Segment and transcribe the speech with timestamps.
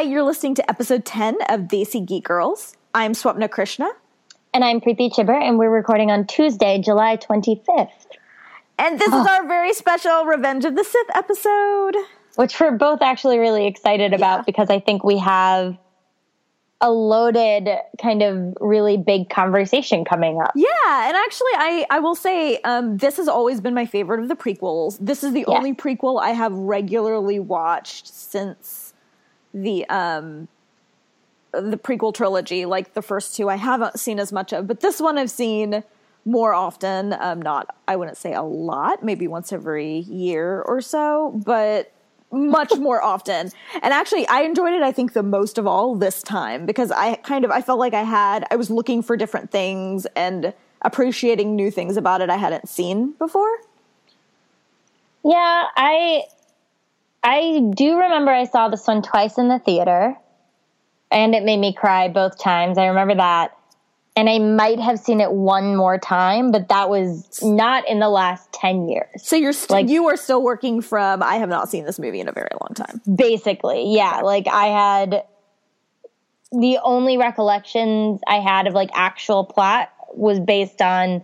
[0.00, 2.74] Hi, you're listening to episode 10 of Desi Geek Girls.
[2.94, 3.86] I'm Swapna Krishna.
[4.54, 8.06] And I'm Preeti Chibber, and we're recording on Tuesday, July 25th.
[8.78, 9.20] And this oh.
[9.20, 11.96] is our very special Revenge of the Sith episode.
[12.36, 14.44] Which we're both actually really excited about yeah.
[14.46, 15.76] because I think we have
[16.80, 17.68] a loaded
[18.00, 20.52] kind of really big conversation coming up.
[20.54, 24.28] Yeah, and actually I I will say um, this has always been my favorite of
[24.28, 24.96] the prequels.
[24.98, 25.48] This is the yes.
[25.48, 28.89] only prequel I have regularly watched since
[29.52, 30.48] the um
[31.52, 35.00] the prequel trilogy, like the first two I haven't seen as much of, but this
[35.00, 35.82] one I've seen
[36.24, 37.14] more often.
[37.18, 41.92] Um not I wouldn't say a lot, maybe once every year or so, but
[42.32, 43.50] much more often.
[43.82, 47.16] And actually, I enjoyed it, I think, the most of all this time because I
[47.16, 51.56] kind of, I felt like I had, I was looking for different things and appreciating
[51.56, 53.58] new things about it I hadn't seen before.
[55.24, 56.22] Yeah, I,
[57.22, 60.16] I do remember I saw this one twice in the theater
[61.10, 62.78] and it made me cry both times.
[62.78, 63.56] I remember that
[64.16, 68.08] and I might have seen it one more time, but that was not in the
[68.08, 69.06] last 10 years.
[69.22, 72.20] So you're st- like you are still working from I have not seen this movie
[72.20, 73.00] in a very long time.
[73.14, 74.20] Basically, yeah.
[74.22, 75.24] Like I had
[76.52, 81.22] the only recollections I had of like actual plot was based on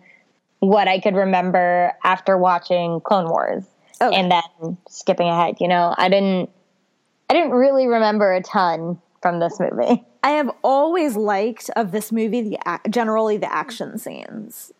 [0.60, 3.64] what I could remember after watching Clone Wars
[4.00, 4.16] okay.
[4.16, 5.94] and then skipping ahead, you know.
[5.96, 6.50] I didn't
[7.28, 10.04] I didn't really remember a ton from this movie.
[10.22, 14.72] I have always liked of this movie the generally the action scenes.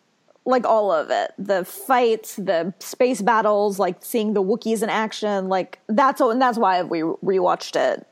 [0.45, 1.33] Like all of it.
[1.37, 6.57] The fights, the space battles, like seeing the Wookiees in action, like that's and that's
[6.57, 8.07] why we rewatched it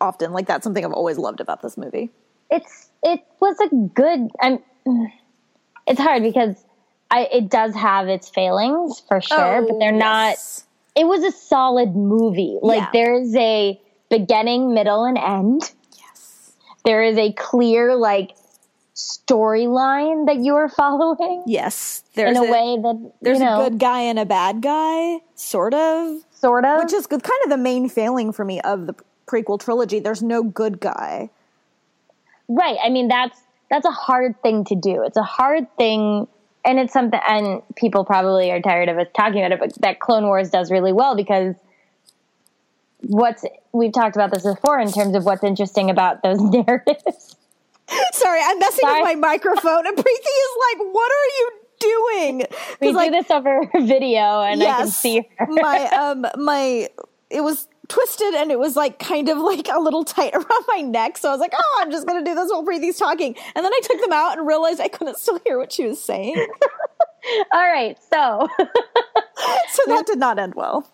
[0.00, 0.32] often.
[0.32, 2.10] Like that's something I've always loved about this movie.
[2.50, 4.60] It's it was a good I'm
[5.86, 6.64] it's hard because
[7.12, 10.64] I it does have its failings for sure, oh, but they're oh, yes.
[10.96, 12.58] not it was a solid movie.
[12.60, 12.90] Like yeah.
[12.92, 16.52] there's a beginning, middle, and end Yes.
[16.84, 18.32] there is a clear like
[18.94, 21.44] storyline that you are following.
[21.46, 24.26] Yes, there's in a, a way that there's you know, a good guy and a
[24.26, 28.60] bad guy, sort of, sort of, which is kind of the main failing for me
[28.62, 28.94] of the
[29.26, 30.00] prequel trilogy.
[30.00, 31.30] There's no good guy.
[32.48, 32.76] Right.
[32.82, 33.38] I mean, that's
[33.70, 35.02] that's a hard thing to do.
[35.02, 36.28] It's a hard thing,
[36.64, 37.20] and it's something.
[37.26, 40.70] And people probably are tired of us talking about it, but that Clone Wars does
[40.70, 41.54] really well because
[43.02, 47.36] what's we've talked about this before in terms of what's interesting about those narratives.
[48.12, 49.02] Sorry, I'm messing Sorry.
[49.02, 52.46] with my microphone, and Preeti is like, "What are you doing?"
[52.80, 55.46] We like, do this over video, and yes, I can see her.
[55.48, 56.88] my um, my
[57.28, 60.80] it was twisted, and it was like kind of like a little tight around my
[60.80, 61.18] neck.
[61.18, 63.72] So I was like, "Oh, I'm just gonna do this while Preeti's talking," and then
[63.72, 66.36] I took them out and realized I couldn't still hear what she was saying.
[67.52, 70.88] All right, so so that did not end well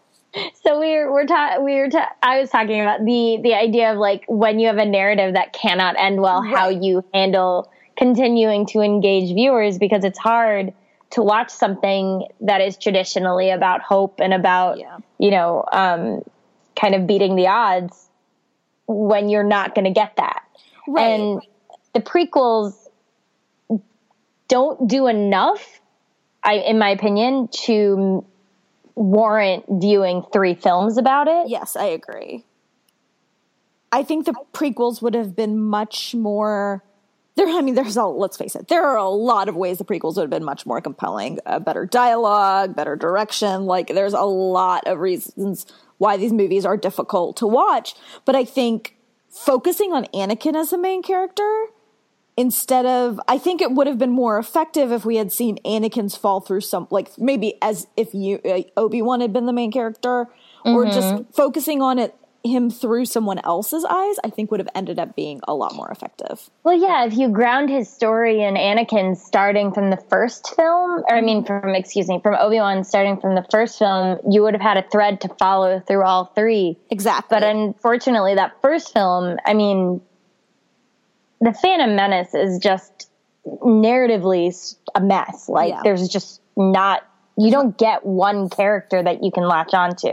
[0.65, 3.93] so we were we're ta- we were ta- I was talking about the the idea
[3.93, 6.55] of like when you have a narrative that cannot end well, right.
[6.55, 10.73] how you handle continuing to engage viewers because it's hard
[11.11, 14.99] to watch something that is traditionally about hope and about yeah.
[15.19, 16.23] you know um,
[16.79, 18.09] kind of beating the odds
[18.87, 20.43] when you're not going to get that.
[20.87, 21.03] Right.
[21.03, 21.43] And
[21.95, 22.75] the prequels
[24.49, 25.81] don't do enough,
[26.43, 28.25] I, in my opinion, to
[28.95, 31.49] warrant viewing three films about it.
[31.49, 32.45] Yes, I agree.
[33.93, 36.83] I think the prequels would have been much more.
[37.39, 38.05] There, I mean, there's a.
[38.05, 38.67] Let's face it.
[38.67, 41.39] There are a lot of ways the prequels would have been much more compelling.
[41.47, 43.65] Uh, better dialogue, better direction.
[43.65, 45.65] Like, there's a lot of reasons
[45.99, 47.95] why these movies are difficult to watch.
[48.25, 48.97] But I think
[49.31, 51.67] focusing on Anakin as the main character
[52.37, 56.17] instead of I think it would have been more effective if we had seen Anakin's
[56.17, 60.27] fall through some like maybe as if you uh, Obi-Wan had been the main character
[60.65, 60.71] mm-hmm.
[60.71, 64.99] or just focusing on it him through someone else's eyes I think would have ended
[64.99, 66.49] up being a lot more effective.
[66.65, 71.15] Well yeah, if you ground his story in Anakin starting from the first film or
[71.15, 74.63] I mean from excuse me from Obi-Wan starting from the first film, you would have
[74.63, 76.79] had a thread to follow through all three.
[76.91, 77.35] Exactly.
[77.35, 80.01] But unfortunately that first film, I mean
[81.41, 83.11] the Phantom Menace is just
[83.47, 85.49] narratively a mess.
[85.49, 85.81] Like yeah.
[85.83, 87.05] there's just not
[87.37, 90.11] you don't get one character that you can latch onto.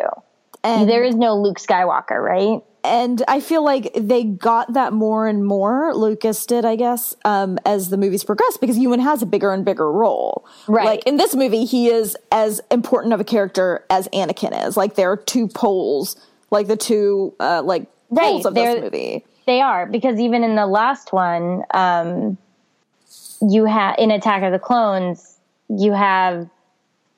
[0.66, 2.62] And there is no Luke Skywalker, right?
[2.84, 5.96] And I feel like they got that more and more.
[5.96, 9.66] Lucas did, I guess, um, as the movies progressed, because Ewan has a bigger and
[9.66, 10.46] bigger role.
[10.68, 10.86] Right.
[10.86, 14.78] Like in this movie, he is as important of a character as Anakin is.
[14.78, 16.16] Like there are two poles,
[16.52, 18.46] like the two, uh, like poles right.
[18.46, 22.38] of this movie they are because even in the last one, um,
[23.42, 25.38] you have in Attack of the Clones,
[25.70, 26.50] you have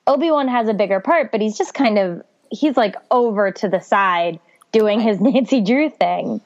[0.06, 3.68] Obi Wan has a bigger part, but he's just kind of he's like over to
[3.68, 4.40] the side
[4.72, 6.40] doing his Nancy Drew thing.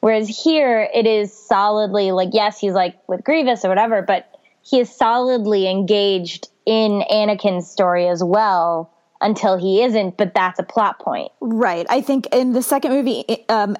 [0.00, 4.28] Whereas here, it is solidly like, yes, he's like with Grievous or whatever, but
[4.62, 8.90] he is solidly engaged in Anakin's story as well
[9.20, 11.32] until he isn't, but that's a plot point.
[11.40, 11.86] Right.
[11.88, 13.76] I think in the second movie, um,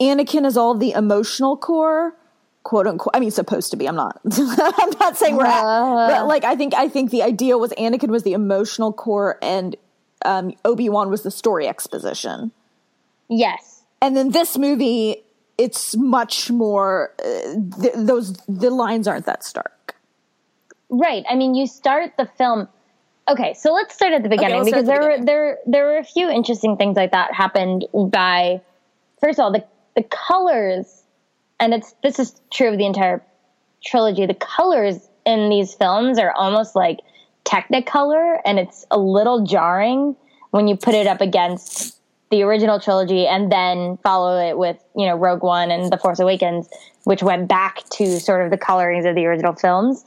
[0.00, 2.16] Anakin is all the emotional core,
[2.62, 3.14] quote unquote.
[3.14, 3.88] I mean, supposed to be.
[3.88, 4.20] I'm not.
[4.32, 5.62] I'm not saying we're at.
[5.62, 9.76] But like, I think I think the idea was Anakin was the emotional core, and
[10.24, 12.52] um, Obi Wan was the story exposition.
[13.28, 13.82] Yes.
[14.00, 15.24] And then this movie,
[15.58, 17.12] it's much more.
[17.18, 19.96] Uh, th- those the lines aren't that stark.
[20.88, 21.24] Right.
[21.28, 22.68] I mean, you start the film.
[23.28, 25.98] Okay, so let's start at the beginning let's because the there were there there were
[25.98, 28.60] a few interesting things like that happened by
[29.20, 29.64] first of all the
[29.96, 31.02] the colors
[31.58, 33.22] and it's this is true of the entire
[33.84, 34.26] trilogy.
[34.26, 37.00] The colors in these films are almost like
[37.46, 40.16] technicolor and it's a little jarring
[40.50, 41.98] when you put it up against
[42.30, 46.18] the original trilogy and then follow it with, you know, Rogue One and The Force
[46.18, 46.68] Awakens,
[47.04, 50.04] which went back to sort of the colorings of the original films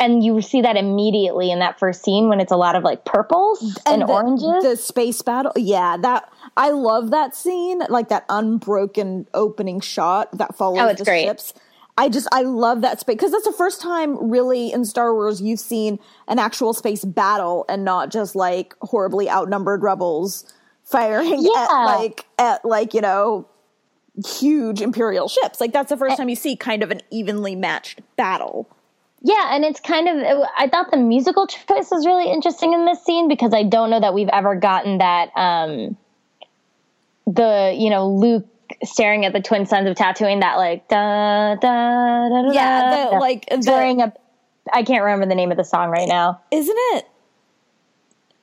[0.00, 3.04] and you see that immediately in that first scene when it's a lot of like
[3.04, 4.62] purples and, the, oranges.
[4.62, 10.54] The space battle, yeah, that I love that scene, like that unbroken opening shot that
[10.56, 11.24] follows Oh, the great.
[11.24, 11.54] ships.
[11.98, 15.42] I just I love that space because that's the first time really in Star Wars
[15.42, 15.98] you've seen
[16.28, 20.50] an actual space battle and not just like horribly outnumbered rebels
[20.84, 23.48] firing at like at like you know
[24.24, 25.60] huge imperial ships.
[25.60, 28.68] Like that's the first time you see kind of an evenly matched battle.
[29.20, 33.04] yeah, and it's kind of I thought the musical choice was really interesting in this
[33.04, 35.96] scene because I don't know that we've ever gotten that um
[37.26, 38.46] the, you know, Luke
[38.84, 43.10] staring at the twin suns of Tatooine that like da da da da Yeah, the,
[43.12, 44.12] da, like the, during a
[44.72, 46.40] I can't remember the name of the song right now.
[46.50, 47.06] isn't it?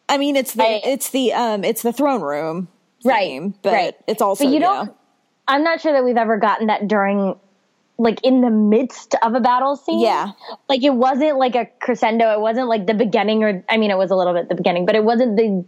[0.10, 2.68] I mean, it's the I- it's the um it's the throne room,
[3.04, 3.96] Right, theme, but right.
[4.08, 4.66] it's also But you yeah.
[4.68, 4.94] don't
[5.48, 7.36] I'm not sure that we've ever gotten that during
[7.98, 10.00] like in the midst of a battle scene.
[10.02, 10.32] Yeah.
[10.68, 13.98] Like it wasn't like a crescendo, it wasn't like the beginning or I mean it
[13.98, 15.64] was a little bit the beginning, but it wasn't the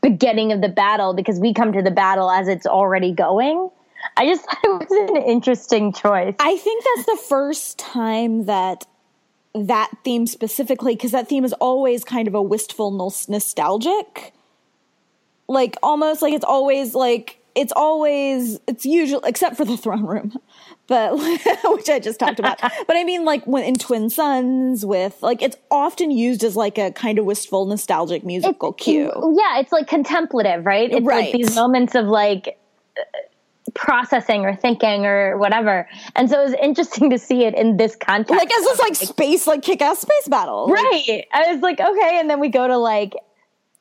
[0.00, 3.68] beginning of the battle because we come to the battle as it's already going.
[4.18, 6.34] I just thought it was an interesting choice.
[6.40, 8.86] I think that's the first time that
[9.54, 14.32] that theme specifically, because that theme is always kind of a wistful nostalgic,
[15.48, 20.36] like almost like it's always like it's always it's usual except for the throne room,
[20.86, 21.12] but
[21.64, 22.60] which I just talked about.
[22.60, 26.76] but I mean, like when in Twin Suns, with like it's often used as like
[26.78, 29.10] a kind of wistful nostalgic musical cue.
[29.38, 30.90] Yeah, it's like contemplative, right?
[30.92, 31.26] It's Right.
[31.26, 32.58] like these moments of like
[32.98, 33.02] uh,
[33.74, 35.88] processing or thinking or whatever.
[36.16, 38.30] And so it was interesting to see it in this context.
[38.38, 41.24] Like as this like space like kick ass space battle, right.
[41.32, 43.14] I was like, okay, and then we go to like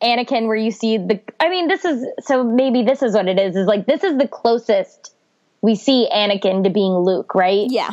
[0.01, 3.39] Anakin where you see the I mean, this is so maybe this is what it
[3.39, 5.13] is, is like this is the closest
[5.61, 7.67] we see Anakin to being Luke, right?
[7.69, 7.91] yeah.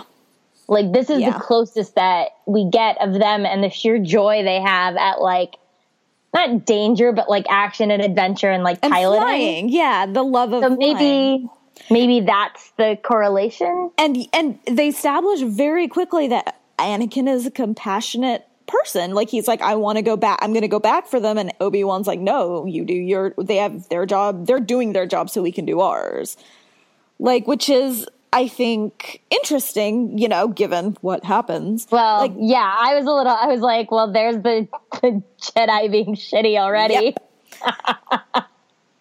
[0.66, 1.30] Like this is Yeah.
[1.32, 5.56] the closest that we get of them and the sheer joy they have at like
[6.34, 9.20] not danger, but like action and adventure and like and piloting.
[9.22, 9.68] flying.
[9.68, 11.48] Yeah, the love of So flying.
[11.90, 13.90] Maybe that's the correlation.
[13.98, 19.14] and and they establish very quickly that Anakin is a compassionate person.
[19.14, 20.38] Like he's like, I want to go back.
[20.42, 21.38] I'm going to go back for them.
[21.38, 23.34] And Obi Wan's like, No, you do your.
[23.38, 24.46] They have their job.
[24.46, 26.36] They're doing their job, so we can do ours.
[27.18, 30.18] Like, which is, I think, interesting.
[30.18, 31.86] You know, given what happens.
[31.90, 33.32] Well, like yeah, I was a little.
[33.32, 34.68] I was like, well, there's the,
[35.02, 37.14] the Jedi being shitty already.
[37.64, 38.46] Yep.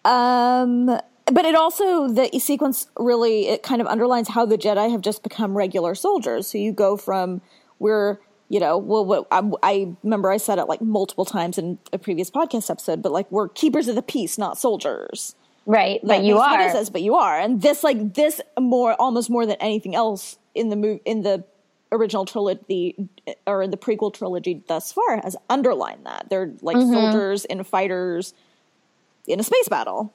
[0.06, 5.00] Um, but it also the sequence really it kind of underlines how the Jedi have
[5.00, 6.46] just become regular soldiers.
[6.46, 7.40] So you go from
[7.78, 11.78] we're you know well what I, I remember I said it like multiple times in
[11.92, 15.34] a previous podcast episode, but like we're keepers of the peace, not soldiers.
[15.66, 16.70] Right, but you makes what it are.
[16.72, 20.68] says, but you are, and this like this more almost more than anything else in
[20.68, 21.42] the move in the
[21.90, 23.08] original trilogy
[23.46, 26.92] or in the prequel trilogy thus far has underlined that they're like Mm-hmm.
[26.92, 28.34] soldiers and fighters
[29.26, 30.12] in a space battle.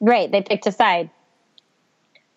[0.00, 1.10] Right, they picked a side.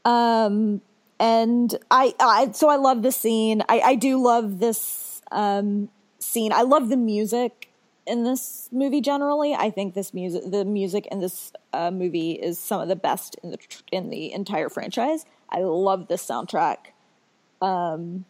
[0.06, 0.82] Um,
[1.20, 3.64] and I, I, so I love this scene.
[3.68, 5.90] I, I do love this um,
[6.20, 6.54] scene.
[6.54, 7.70] I love the music
[8.08, 9.54] in this movie generally.
[9.54, 13.36] I think this music, the music in this uh, movie is some of the best
[13.44, 13.60] in the
[13.92, 15.26] in the entire franchise.
[15.50, 16.78] I love this soundtrack.
[17.62, 18.26] Um,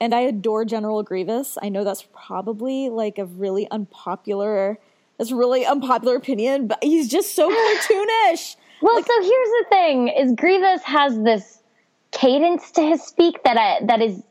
[0.00, 1.58] and I adore General Grievous.
[1.62, 4.78] I know that's probably like a really unpopular,
[5.20, 8.56] that's a really unpopular opinion, but he's just so cartoonish.
[8.82, 11.58] Well, so here's the thing: is Grievous has this
[12.12, 14.22] cadence to his speak that I that is,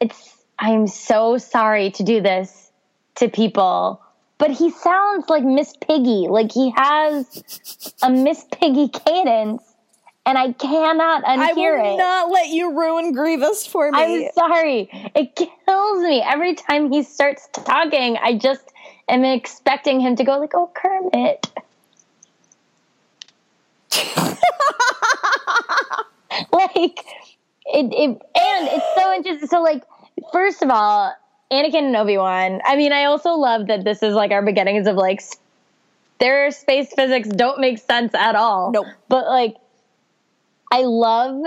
[0.00, 0.34] it's.
[0.58, 2.72] I'm so sorry to do this
[3.16, 4.00] to people,
[4.38, 6.28] but he sounds like Miss Piggy.
[6.30, 9.62] Like he has a Miss Piggy cadence,
[10.24, 11.40] and I cannot unhear it.
[11.40, 11.98] I will it.
[11.98, 13.98] not let you ruin Grievous for me.
[13.98, 14.88] I'm sorry.
[15.14, 18.16] It kills me every time he starts talking.
[18.16, 18.71] I just
[19.14, 21.46] am expecting him to go like, "Oh, Kermit."
[26.52, 27.04] like
[27.66, 29.48] it, it and it's so interesting.
[29.48, 29.84] So like,
[30.32, 31.14] first of all,
[31.52, 32.60] Anakin and Obi Wan.
[32.64, 35.22] I mean, I also love that this is like our beginnings of like
[36.18, 38.72] their space physics don't make sense at all.
[38.72, 38.86] Nope.
[39.08, 39.56] But like,
[40.70, 41.42] I love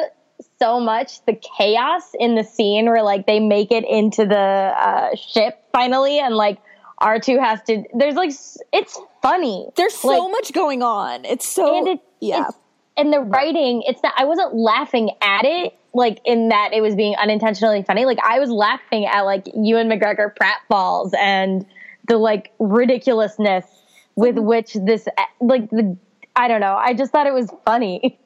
[0.59, 5.15] so much the chaos in the scene where like they make it into the uh,
[5.15, 6.59] ship finally, and like
[6.99, 7.83] R two has to.
[7.93, 8.31] There's like
[8.73, 9.67] it's funny.
[9.75, 11.25] There's so Like, much going on.
[11.25, 12.47] It's so and it, yeah.
[12.47, 12.57] it's,
[12.97, 14.13] and the writing, it's not.
[14.17, 18.05] I wasn't laughing at it like in that it was being unintentionally funny.
[18.05, 21.65] Like I was laughing at like Ewan McGregor pratfalls and
[22.07, 23.65] the like ridiculousness
[24.15, 24.45] with Mm-hmm.
[24.45, 25.07] which this
[25.41, 25.97] like the
[26.35, 26.75] I don't know.
[26.75, 28.19] I just thought it was funny.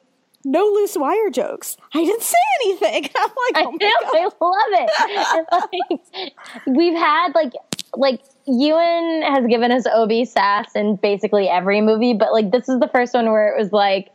[0.44, 1.76] no loose wire jokes.
[1.94, 3.04] I didn't say anything.
[3.16, 4.14] I'm like, I oh my know, god.
[4.14, 5.70] I love it.
[6.16, 6.32] Like,
[6.76, 7.52] we've had like
[7.96, 12.80] like Ewan has given us Obi sass in basically every movie, but like this is
[12.80, 14.10] the first one where it was like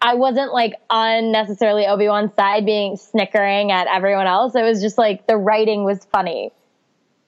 [0.00, 4.54] I wasn't like unnecessarily Obi Wan's side being snickering at everyone else.
[4.54, 6.52] It was just like the writing was funny.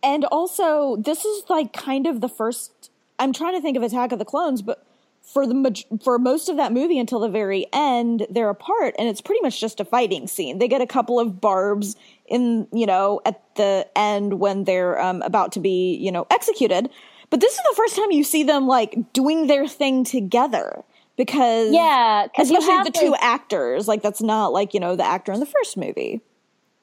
[0.03, 2.91] And also, this is like kind of the first.
[3.19, 4.85] I'm trying to think of Attack of the Clones, but
[5.33, 9.21] for the for most of that movie until the very end, they're apart, and it's
[9.21, 10.59] pretty much just a fighting scene.
[10.59, 11.97] They get a couple of barbs
[12.27, 16.91] in, you know, at the end when they're um, about to be, you know, executed.
[17.31, 20.83] But this is the first time you see them like doing their thing together
[21.17, 25.33] because Yeah, especially have, the two actors, like that's not like you know the actor
[25.33, 26.23] in the first movie.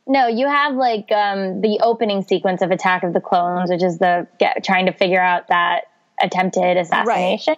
[0.08, 3.98] No, you have like um, the opening sequence of Attack of the Clones, which is
[3.98, 5.82] the get, trying to figure out that
[6.22, 7.56] attempted assassination.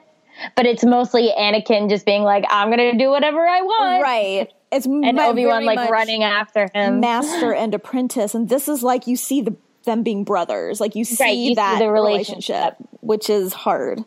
[0.56, 4.52] But it's mostly Anakin just being like, "I'm gonna do whatever I want," Right.
[4.72, 7.00] It's and Obi Wan like running after him.
[7.00, 9.56] master and apprentice and this is like you see the
[9.86, 12.56] them being brothers like you see Right, you see that the relationship.
[12.56, 12.76] relationship.
[13.02, 14.00] which is hard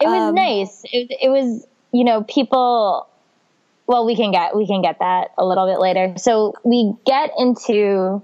[0.00, 0.82] It was Um, nice.
[0.84, 3.06] It, it was, you know, people.
[3.86, 6.14] Well, we can get we can get that a little bit later.
[6.18, 8.22] So we get into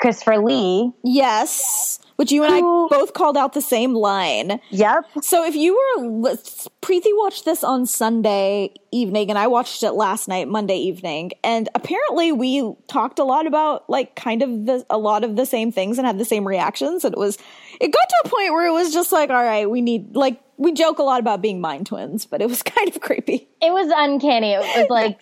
[0.00, 0.92] Christopher Lee.
[1.02, 2.88] yes which you and i oh.
[2.88, 5.04] both called out the same line Yep.
[5.22, 6.36] so if you were
[6.82, 11.68] preeti watched this on sunday evening and i watched it last night monday evening and
[11.74, 15.72] apparently we talked a lot about like kind of the a lot of the same
[15.72, 17.38] things and had the same reactions and it was
[17.80, 20.40] it got to a point where it was just like all right we need like
[20.56, 23.72] we joke a lot about being mind twins but it was kind of creepy It
[23.72, 24.52] was uncanny.
[24.52, 25.20] It was like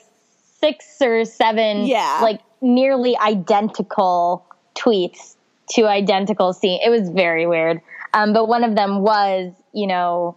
[0.60, 2.18] six or seven, Yeah.
[2.22, 5.36] like nearly identical tweets
[5.74, 6.82] to identical scenes.
[6.84, 7.80] It was very weird.
[8.14, 10.36] Um, but one of them was, you know,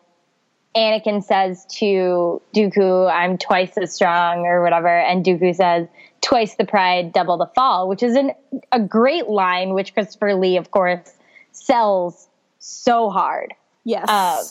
[0.75, 5.88] Anakin says to Dooku, "I'm twice as strong" or whatever, and Dooku says,
[6.22, 8.32] "Twice the pride, double the fall," which is an,
[8.72, 11.13] a great line, which Christopher Lee, of course,
[11.51, 12.27] sells
[12.60, 13.54] so hard.
[13.84, 14.44] yes Uh,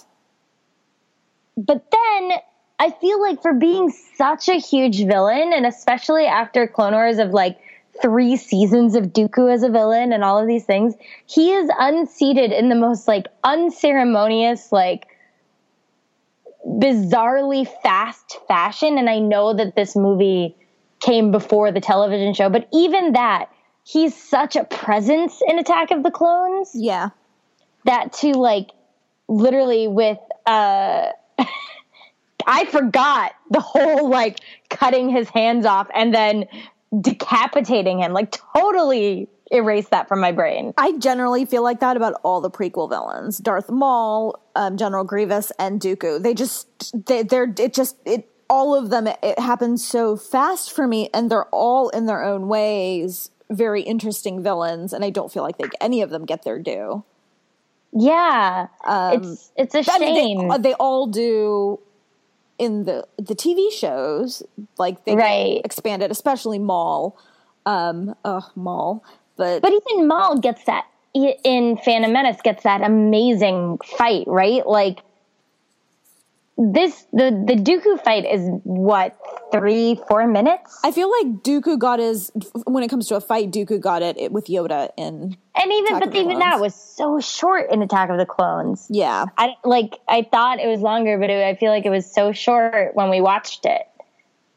[1.57, 2.33] but then
[2.79, 7.31] I feel like for being such a huge villain, and especially after Clone Wars of
[7.31, 7.59] like
[8.03, 10.95] three seasons of Dooku as a villain and all of these things,
[11.27, 15.07] he is unseated in the most like unceremonious, like
[16.67, 18.99] bizarrely fast fashion.
[18.99, 20.57] And I know that this movie
[21.01, 23.51] came before the television show, but even that,
[23.85, 27.11] he's such a presence in Attack of the Clones yeah
[27.85, 28.71] that to like
[29.29, 31.09] literally with uh
[32.47, 36.47] I forgot the whole like cutting his hands off and then
[37.01, 38.13] decapitating him.
[38.13, 40.73] Like totally erase that from my brain.
[40.77, 45.53] I generally feel like that about all the prequel villains: Darth Maul, um, General Grievous,
[45.59, 46.23] and Dooku.
[46.23, 49.07] They just they, they're it just it all of them.
[49.07, 54.43] It, happens so fast for me, and they're all in their own ways very interesting
[54.43, 57.05] villains, and I don't feel like they any of them get their due.
[57.93, 58.67] Yeah.
[58.87, 60.49] it's it's a Um, I mean, shame.
[60.49, 61.81] they, they all do
[62.59, 64.43] in the the TV shows,
[64.79, 65.61] like they Right.
[65.65, 67.17] expanded, especially Maul.
[67.67, 69.03] Um, uh, Maul,
[69.37, 70.85] but but even Maul gets that
[71.15, 74.67] in Phantom Menace gets that amazing fight, right?
[74.67, 75.01] Like
[76.57, 79.17] this the the Dooku fight is what
[79.51, 82.31] three four minutes, I feel like Dooku got his
[82.65, 83.51] when it comes to a fight.
[83.51, 87.19] Dooku got it, it with Yoda in and even Attack but even that was so
[87.21, 88.87] short in Attack of the Clones.
[88.89, 89.27] yeah.
[89.37, 92.31] I like I thought it was longer, but it, I feel like it was so
[92.33, 93.83] short when we watched it.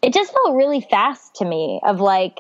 [0.04, 1.82] It just felt really fast to me.
[1.84, 2.40] Of like,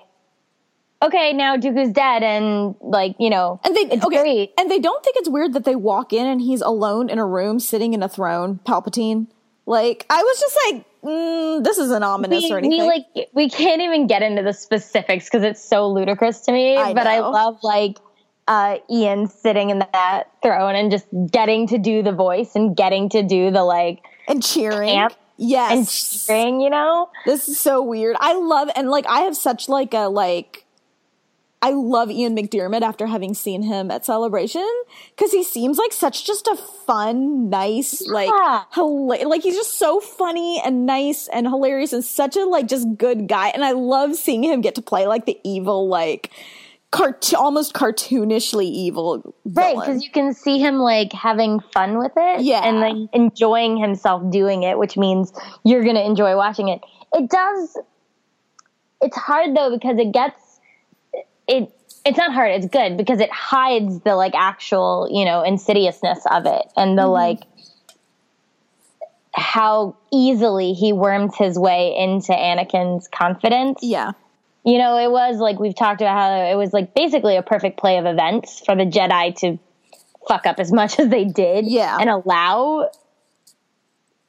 [1.02, 4.54] okay, now Dooku's dead, and like you know, And they it's okay, great.
[4.60, 7.26] and they don't think it's weird that they walk in and he's alone in a
[7.26, 9.28] room sitting in a throne, Palpatine.
[9.68, 12.80] Like I was just like, mm, this isn't ominous we, or anything.
[12.80, 16.78] we like we can't even get into the specifics because it's so ludicrous to me.
[16.78, 17.98] I but I love like
[18.48, 23.10] uh, Ian sitting in that throne and just getting to do the voice and getting
[23.10, 24.90] to do the like and cheering.
[24.90, 26.62] camp yes, and cheering.
[26.62, 28.16] You know, This is so weird.
[28.22, 30.66] I love and like I have such like a like
[31.60, 34.68] I love Ian McDiarmid after having seen him at Celebration
[35.16, 38.64] because he seems like such just a fun, nice, like Yeah.
[38.74, 42.96] hila- like he's just so funny and nice and hilarious and such a like just
[42.98, 43.50] good guy.
[43.50, 46.30] And I love seeing him get to play like the evil, like
[46.92, 49.76] cart almost cartoonishly evil right?
[49.76, 52.62] Because you can see him like having fun with it, Yeah.
[52.68, 55.34] and like enjoying himself doing it, which means
[55.66, 56.82] you're gonna enjoy watching it.
[57.14, 57.78] It does.
[59.02, 60.40] It's hard though because it gets
[61.48, 61.72] it.
[62.06, 62.52] It's not hard.
[62.52, 67.02] It's good because it hides the like actual you know insidiousness of it and the
[67.04, 67.12] Mm-hmm.
[67.12, 67.40] like
[69.34, 73.80] how easily he worms his way into Anakin's confidence.
[73.84, 74.12] yeah,
[74.64, 77.78] You know, it was like we've talked about how it was like basically a perfect
[77.80, 79.60] play of events for the Jedi to
[80.28, 81.98] fuck up as much as they did, Yeah.
[82.00, 82.90] and allow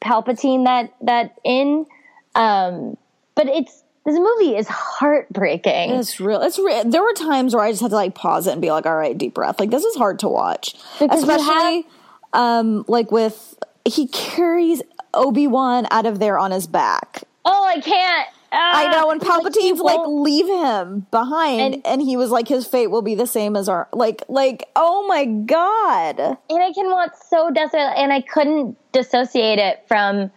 [0.03, 1.87] Palpatine that that in.
[2.35, 2.97] Um,
[3.35, 5.91] but it's this movie is heartbreaking.
[5.91, 6.41] it's real.
[6.43, 6.85] It's real.
[6.85, 8.97] there were times where I just had to like pause it and be like, "All
[8.97, 11.87] right, deep breath." Like this is hard to watch, Because especially
[12.33, 14.83] um like with he carries
[15.15, 17.23] Obi Wan out of there on his back.
[17.45, 18.29] oh, I can't.
[18.51, 22.31] I Ah, know, and he Palpatine's like won't- leave him behind, and, And- he was
[22.31, 24.69] like, his fate will be the same as our like like.
[24.75, 26.19] Oh my god!
[26.49, 30.31] And I can wants so desperate, and I couldn't dissociate it from.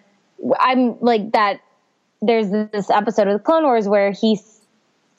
[0.59, 1.61] I'm like that.
[2.21, 4.39] There's this episode of the Clone Wars where he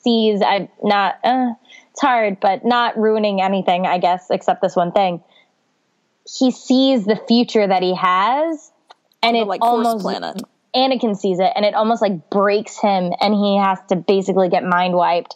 [0.03, 0.41] sees.
[0.41, 1.19] I'm not.
[1.23, 1.53] Uh,
[1.91, 5.21] it's hard, but not ruining anything, I guess, except this one thing.
[6.25, 8.71] He sees the future that he has,
[9.21, 10.41] and it like almost planet.
[10.75, 14.63] Anakin sees it, and it almost like breaks him, and he has to basically get
[14.63, 15.35] mind wiped.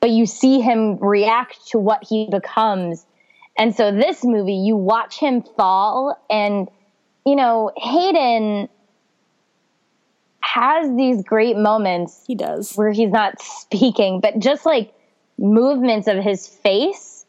[0.00, 3.04] But you see him react to what he becomes,
[3.58, 6.68] and so this movie, you watch him fall, and
[7.24, 8.68] you know Hayden
[10.46, 12.74] has these great moments He does.
[12.76, 14.92] where he's not speaking, but just like
[15.38, 17.26] movements of his face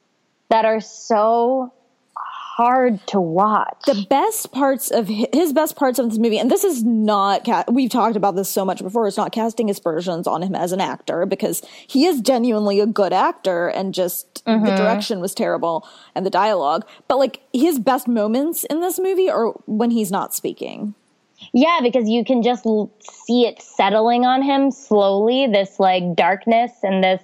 [0.50, 1.74] that are so
[2.16, 3.78] hard to watch.
[3.86, 7.48] the best parts of hi- his best parts of this movie, and this is not,
[7.72, 10.82] we've talked about this so much before, it's not casting aspersions on him as an
[10.82, 14.66] actor because he is genuinely a good actor and just mm-hmm.
[14.66, 16.84] the direction was terrible and the dialogue.
[17.08, 20.96] But like his best moments in this movie are when he's not speaking.
[21.54, 26.72] Yeah, because you can just l- see it settling on him slowly, this like darkness
[26.84, 27.22] and this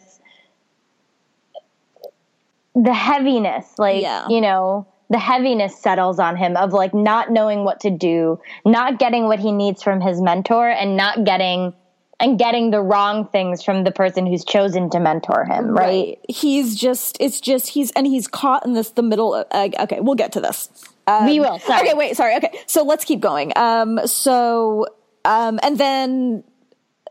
[2.76, 4.28] the heaviness, like Yeah.
[4.28, 8.97] you know, the heaviness settles on him of like not knowing what to do, not
[8.97, 11.73] getting what he needs from his mentor and not getting
[12.19, 16.19] and getting the wrong things from the person who's chosen to mentor him, right?
[16.30, 19.99] He's just, it's just, he's, and he's caught in this, the middle of, uh, okay,
[19.99, 20.69] we'll get to this.
[21.07, 21.59] Um, we will.
[21.59, 21.81] Sorry.
[21.81, 22.35] Okay, wait, sorry.
[22.37, 23.51] Okay, so let's keep going.
[23.55, 24.87] Um, so,
[25.25, 26.43] um, and then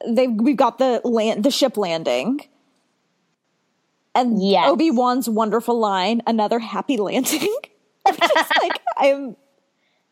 [0.09, 2.41] they we've got the land, the ship landing,
[4.15, 4.69] and Yes.
[4.69, 7.49] Obi Wan's wonderful line, "Another happy landing."
[8.07, 9.37] I'm just like I'm,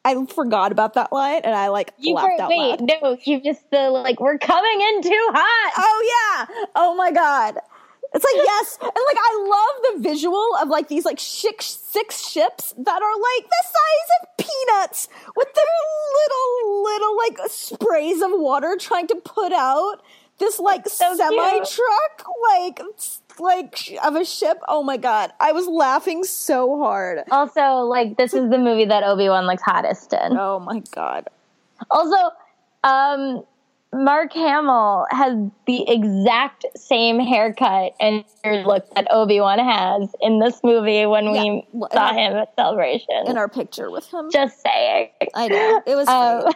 [0.05, 2.91] I forgot about that line, and I like You laughed were, out wait, loud.
[3.03, 5.73] no, you just the like we're coming in too hot.
[5.79, 6.67] Oh yeah!
[6.77, 7.57] Oh my god!
[8.13, 12.29] It's like yes, and like I love the visual of like these like six six
[12.29, 15.65] ships that are like the size of peanuts with their
[16.19, 20.03] little little like sprays of water trying to put out
[20.39, 22.81] this like So semi truck like
[23.39, 24.59] like of a ship.
[24.67, 25.33] Oh my god!
[25.39, 27.21] I was laughing so hard.
[27.31, 30.37] Also, like this is the movie that Obi Wan looks hottest in.
[30.37, 31.29] Oh my god!
[31.91, 32.31] Also,
[32.83, 33.45] um,
[33.93, 40.61] Mark Hamill has the exact same haircut and look that Obi Wan has in this
[40.63, 43.25] movie when we well, saw him at Celebration.
[43.27, 45.11] In our picture with him, Just saying.
[45.35, 46.09] I know it was.
[46.09, 46.53] Um.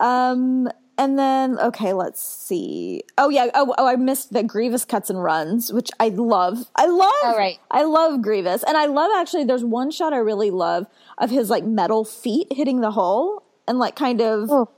[0.00, 3.02] Um, and then okay, let's see.
[3.16, 3.48] Oh yeah.
[3.54, 6.66] Oh, oh, I missed the Grievous cuts and runs, which I love.
[6.76, 7.12] I love.
[7.22, 7.58] Oh, right.
[7.70, 9.44] I love Grievous, and I love actually.
[9.44, 10.86] There's one shot I really love
[11.18, 14.68] of his like metal feet hitting the hull and like kind of Oh.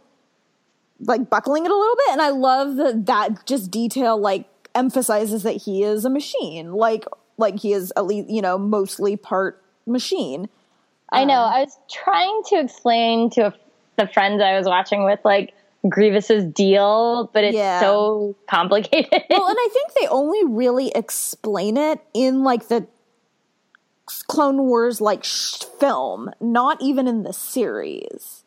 [1.01, 5.43] Like buckling it a little bit, and I love that that just detail like emphasizes
[5.45, 7.05] that he is a machine, like
[7.37, 10.49] like he is at least you know mostly part machine.
[11.13, 11.41] I know.
[11.43, 13.55] Um, I was trying to explain to a,
[13.97, 15.53] the friends I was watching with, like,
[15.89, 17.79] Grievous's deal, but it's Yeah.
[17.79, 19.23] so complicated.
[19.31, 22.87] well, and I think they only really explain it in like the
[24.27, 28.43] Clone Wars like sh- film, not even in the series.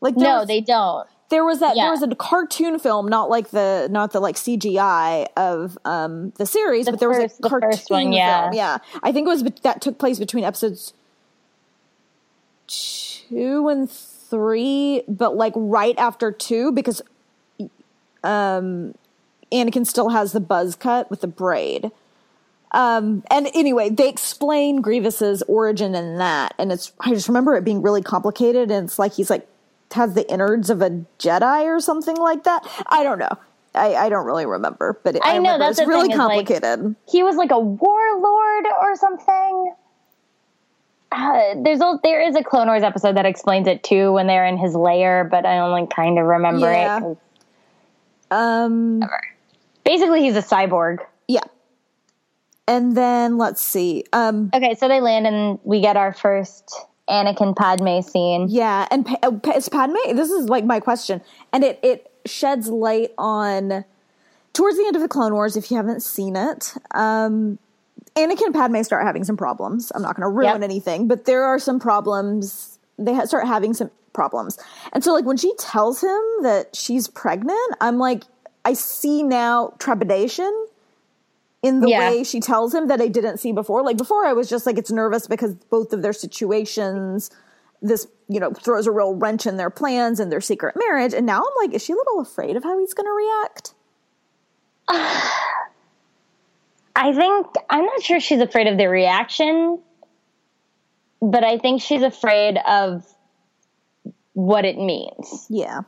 [0.00, 1.08] Like no, they don't.
[1.30, 1.84] There was that yeah.
[1.84, 6.46] there was a cartoon film, not like the not the like CGI of um the
[6.46, 8.42] series, but there was first- a the cartoon one, yeah.
[8.44, 8.54] film.
[8.54, 10.92] Yeah, I think it was that took place between episodes
[12.66, 17.02] two and three, but like right after two because
[18.22, 18.94] um
[19.52, 21.90] Anakin still has the buzz cut with the braid.
[22.72, 27.64] Um, and anyway, they explain Grievous's origin in that, and it's I just remember it
[27.64, 29.46] being really complicated, and it's like he's like
[29.94, 32.64] has the innards of a Jedi or something like that.
[32.88, 33.36] I don't know.
[33.74, 36.94] I, I don't really remember, but I know, remember that's it's really is, like- complicated.
[37.08, 39.74] He was like a warlord or something.
[41.10, 44.46] Uh, there's a, there is a Clone Wars episode that explains it too when they're
[44.46, 47.00] in his lair, but I only kind of remember Yeah.
[47.12, 47.18] it.
[48.30, 49.00] um,
[49.84, 50.98] Basically, he's a cyborg.
[51.28, 51.40] yeah.
[52.66, 54.04] And then let's see.
[54.12, 56.74] Um, Okay, so they land and we get our first
[57.08, 58.46] Anakin Padme scene.
[58.48, 59.96] Yeah, and pa- uh, is Padme.
[60.14, 61.20] This is like my question,
[61.52, 63.84] and it it sheds light on
[64.52, 65.56] towards the end of the Clone Wars.
[65.56, 67.58] If you haven't seen it, um,
[68.16, 69.92] Anakin and Padme start having some problems.
[69.94, 70.62] I'm not going to ruin Yep.
[70.62, 72.78] anything, but there are some problems.
[72.98, 74.58] They ha- start having some problems,
[74.92, 78.22] and so like when she tells him that she's pregnant, I'm like,
[78.64, 80.66] I see now trepidation
[81.64, 82.10] in the Yeah.
[82.10, 83.82] way she tells him that I didn't see before.
[83.82, 87.30] Like before, I was just like, it's nervous because both of their situations,
[87.80, 91.14] this, you know, throws a real wrench in their plans and their secret marriage.
[91.14, 93.74] And now I'm like, is she a little afraid of how he's going to react?
[96.96, 99.80] I think I'm not sure she's afraid of the reaction,
[101.20, 103.04] but I think she's afraid of
[104.34, 105.80] what it means Yeah.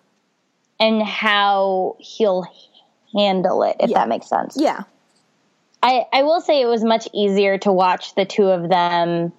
[0.80, 2.46] and how he'll
[3.14, 3.98] handle it, if Yeah.
[3.98, 4.56] that makes sense.
[4.58, 4.82] Yeah.
[5.82, 9.32] I, I will say it was much easier to watch the two of them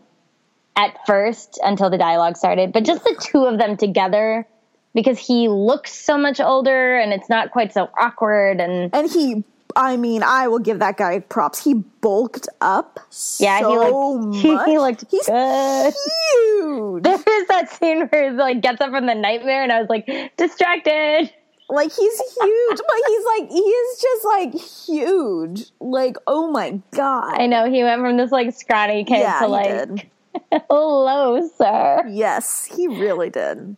[0.76, 4.48] at first until the dialogue started, but just the two of them together
[4.94, 9.44] because he looks so much older and it's not quite so awkward and And he,
[9.76, 11.64] I mean, I will give that guy props.
[11.64, 13.00] He bulked up
[13.40, 14.70] yeah, so he looked much.
[14.70, 15.94] he looked He's good.
[15.94, 17.04] huge.
[17.04, 19.90] There is that scene where he like gets up from the nightmare and I was
[19.90, 21.32] like distracted.
[21.70, 25.70] Like he's huge, but he's like he is just like huge.
[25.82, 27.40] Like oh my god.
[27.40, 30.10] I know he went from this like scrawny kid yeah, to like
[30.70, 32.06] hello sir.
[32.10, 33.76] Yes, he really did.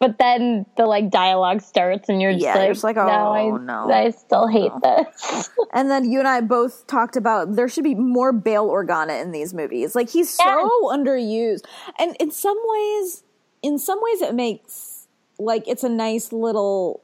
[0.00, 3.02] But then the like dialogue starts and you're just Yeah, like, you're just like, no,
[3.04, 3.90] oh, I, no.
[3.90, 5.48] I still hate this.
[5.72, 9.32] And then you and I both talked about there should be more Bail Organa in
[9.32, 9.94] these movies.
[9.94, 11.64] Like he's so underused.
[11.98, 13.24] And in some ways
[13.62, 15.08] in some ways it makes
[15.38, 17.03] like it's a nice little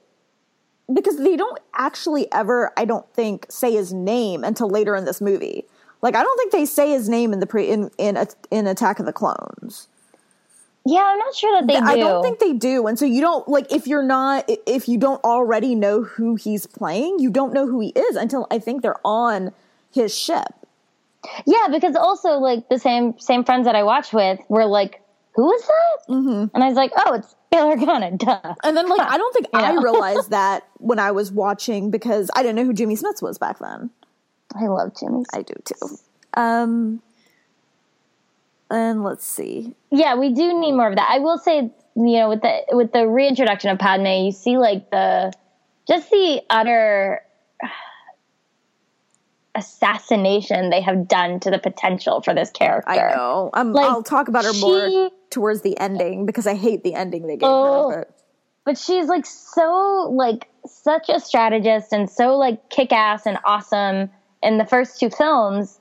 [0.92, 5.20] because they don't actually ever I don't think say his name until later in this
[5.20, 5.64] movie.
[6.02, 8.18] Like I don't think they say his name in the pre in in,
[8.50, 9.88] in Attack of the Clones.
[10.86, 11.84] yeah, I'm not sure that they do.
[11.84, 12.86] I don't think they do.
[12.86, 16.66] And so you don't like if you're not if you don't already know who he's
[16.66, 19.52] playing, you don't know who he is until I think they're on
[19.92, 20.54] his ship.
[21.46, 25.02] yeah, because also like the same same friends that I watch with were like,
[25.34, 26.54] "Who is that?" Mm-hmm.
[26.54, 28.54] And I was like, "Oh, it's Bail Organa." Duh.
[28.64, 29.80] And then like I don't think I Yeah.
[29.80, 33.58] realized that when I was watching because I didn't know who Jimmy Smits was back
[33.58, 33.90] then.
[34.54, 35.24] I love Jimmy.
[35.34, 35.98] I do too.
[36.34, 37.02] Um
[38.70, 39.74] and let's see.
[39.90, 41.08] Yeah, we do need more of that.
[41.10, 41.72] I will say, you
[42.18, 45.32] know, with the with the reintroduction of Padme, you see like the
[45.88, 47.20] just the utter
[49.60, 52.90] assassination they have done to the potential for this character.
[52.90, 53.50] I know.
[53.54, 56.94] I'm, Like, I'll talk about her she- more towards the ending because I hate the
[56.94, 57.90] ending they gave Oh.
[57.90, 58.06] her.
[58.08, 58.16] But
[58.66, 64.10] but she's like so like such a strategist and so like kick-ass and awesome
[64.42, 65.78] in the first two films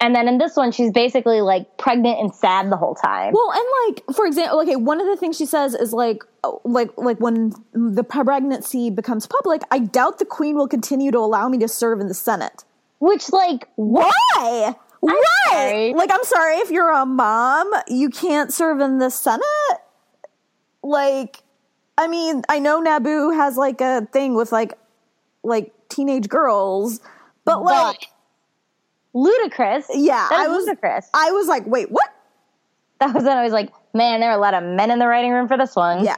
[0.00, 3.52] and then in this one she's basically like pregnant and sad the whole time Well,
[3.52, 6.90] and like for example, okay, one of the things she says is like, oh, like,
[6.96, 11.58] like when the pregnancy becomes public, I doubt the queen will continue to allow me
[11.58, 12.64] to serve in the Senate.
[13.02, 14.74] Which like Why?
[15.00, 15.22] Why?
[15.50, 15.94] sorry.
[15.94, 19.42] Like, I'm sorry if you're a mom, you can't serve in the Senate.
[20.84, 21.42] Like,
[21.98, 24.78] I mean, I know Naboo has like a thing with like,
[25.42, 27.00] like teenage girls,
[27.44, 27.98] but like,
[29.12, 32.08] But ludicrous yeah, That I was, ludicrous I was like, wait, what?
[33.00, 35.06] that was when i was like man there are a lot of men in the
[35.08, 36.14] writing room for this one Yeah.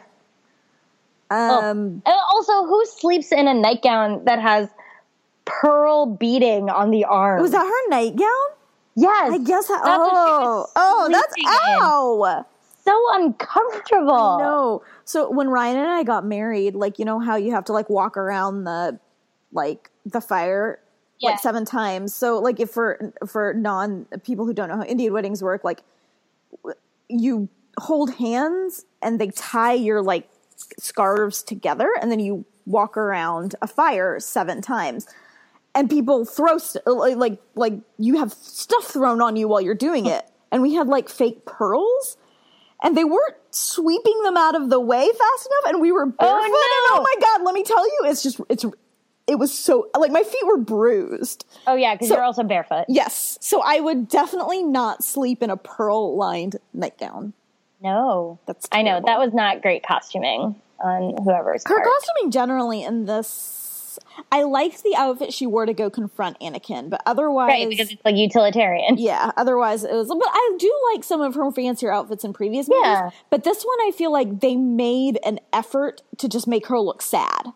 [1.30, 1.70] Oh.
[1.70, 2.02] Um.
[2.04, 4.68] and also who sleeps in a nightgown that has
[5.44, 8.28] pearl beading on the arm Was that her nightgown?
[8.96, 9.68] yes I guess.
[9.70, 11.44] I, oh, oh, that's in.
[11.46, 12.44] ow.
[12.84, 14.38] so uncomfortable.
[14.38, 14.82] No.
[15.04, 17.90] So when Ryan and I got married, like you know how you have to like
[17.90, 18.98] walk around the
[19.52, 20.78] like the fire
[21.18, 21.30] Yeah.
[21.30, 22.14] like seven times.
[22.14, 25.82] So like if for for non people who don't know how Indian weddings work, like
[27.08, 30.28] you hold hands and they tie your like
[30.78, 35.06] scarves together and then you walk around a fire seven times.
[35.74, 39.60] And people throw st- uh, like like like you have stuff thrown on you while
[39.60, 40.24] you're doing it.
[40.52, 42.16] And we had like fake pearls
[42.82, 46.06] and they weren't sweeping them out of the way fast enough and we were oh,
[46.06, 46.44] barefoot no.
[46.44, 46.52] and
[46.90, 48.64] oh my god let me tell you it's just it's
[49.26, 52.84] it was so like my feet were bruised Oh yeah, because So- you're also barefoot.
[52.88, 57.32] yes so i would definitely not sleep in a pearl lined nightgown
[57.80, 61.86] No, That's I know that was not great costuming on whoever's her part.
[61.88, 63.63] costuming generally in this
[64.32, 67.68] i liked the outfit she wore to go confront anakin but otherwise right?
[67.68, 68.96] Because it's like utilitarian.
[68.98, 72.68] yeah otherwise it was but i do like some of her fancier outfits in previous
[72.68, 73.10] movies Yeah.
[73.30, 77.02] but this one i feel like they made an effort to just make her look
[77.02, 77.46] sad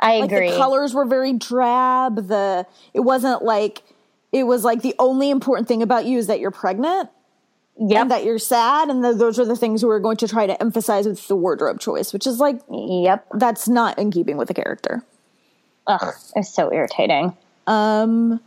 [0.00, 0.50] I like agree.
[0.50, 3.82] the colors were very drab the it wasn't like
[4.32, 7.08] it was like the only important thing about you is that you're pregnant
[7.78, 8.00] Yep.
[8.02, 10.60] and that you're sad and th- those are the things we're going to try to
[10.60, 13.26] emphasize with the wardrobe choice which is like yep.
[13.34, 15.02] that's not in keeping with the character
[15.86, 17.36] Ugh, it's so irritating.
[17.66, 18.40] um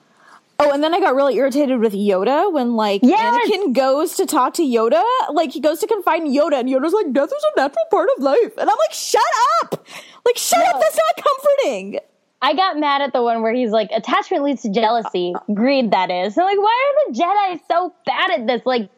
[0.59, 3.49] oh and then i got really irritated with yoda when like Yes!
[3.49, 6.93] anakin goes to talk to yoda like he goes to confide in yoda and yoda's
[6.93, 9.21] like death is a natural part of life and i'm like shut
[9.63, 9.85] up
[10.25, 11.99] like shut up that's not comforting
[12.41, 15.33] I got mad at the one where he's like, attachment leads to jealousy.
[15.51, 16.37] Greed, that is.
[16.37, 18.61] And like, why are the Jedi so bad at this?
[18.65, 18.89] Like,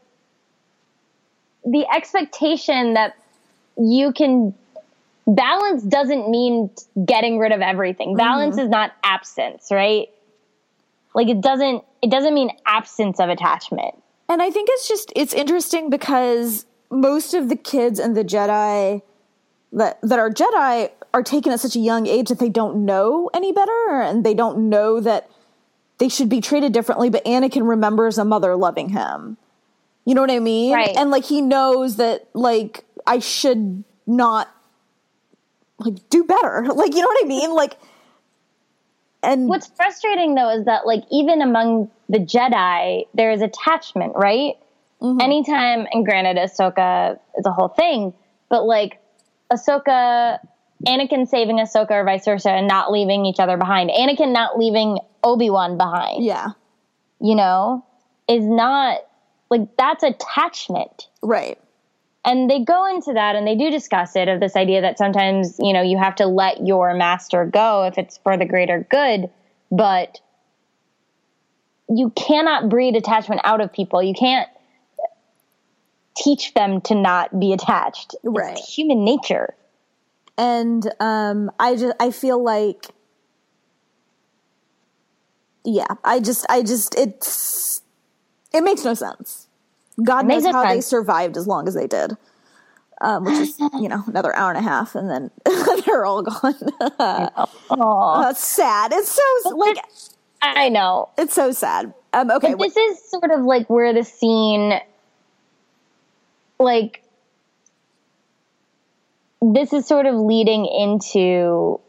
[1.63, 3.15] the expectation that
[3.78, 4.54] you can
[5.28, 6.72] balance doesn't mean
[7.06, 8.10] getting rid of everything.
[8.10, 8.18] Mm-hmm.
[8.18, 10.08] Balance is not absence, right?
[11.13, 13.96] Like it doesn't it doesn't mean absence of attachment.
[14.30, 19.02] And I think it's just it's interesting because most of the kids and the Jedi
[19.74, 23.30] that that are Jedi are taken at such a young age that they don't know
[23.34, 25.30] any better and they don't know that
[25.98, 29.38] they should be treated differently, but Anakin remembers a mother loving him.
[30.06, 30.74] You know what I mean?
[30.74, 30.96] Right.
[30.96, 34.48] And like he knows that like I should not
[35.80, 36.66] like do better.
[36.76, 37.54] Like you know what I mean?
[37.54, 37.78] Like
[39.24, 44.56] and What's frustrating though is that like even among the Jedi, there is attachment, right?
[45.02, 45.22] Mm-hmm.
[45.22, 48.13] Anytime, and granted, Ahsoka is a whole thing,
[48.50, 49.00] but like
[49.52, 50.40] Ahsoka,
[50.88, 53.90] Anakin saving Ahsoka or vice versa, and not leaving each other behind.
[53.90, 56.24] Anakin not leaving Obi Wan behind.
[56.24, 56.50] yeah.
[57.20, 57.84] You know,
[58.30, 59.00] is not
[59.50, 61.08] like that's attachment.
[61.22, 61.60] Right.
[62.28, 65.56] And they go into that and they do discuss it of this idea that sometimes
[65.60, 69.30] you know you have to let your master go if it's for the greater good
[69.72, 70.20] but
[71.90, 74.04] you cannot breed attachment out of people.
[74.04, 74.50] You can't
[76.16, 78.16] teach them to not be attached.
[78.24, 78.58] Right.
[78.58, 79.54] it's human nature.
[80.38, 82.88] And um i just i feel like
[85.66, 87.82] yeah i just i just it's
[88.54, 89.47] it makes no sense
[90.04, 92.16] god knows no how they survived as long as they did.
[93.02, 95.32] Um which is you know another hour and a half and then
[95.86, 96.56] they're all gone.
[97.70, 98.92] Oh that's sad.
[98.94, 99.78] It's so like
[100.42, 101.10] i know.
[101.18, 101.94] it's so sad.
[102.14, 104.80] Um okay But this is sort of like where the scene
[106.60, 107.04] like
[109.42, 111.80] this is sort of leading into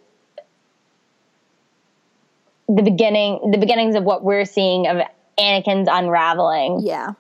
[2.69, 4.99] the beginning the beginnings of what we're seeing of
[5.39, 6.81] Anakin's unraveling.
[6.83, 7.13] Yeah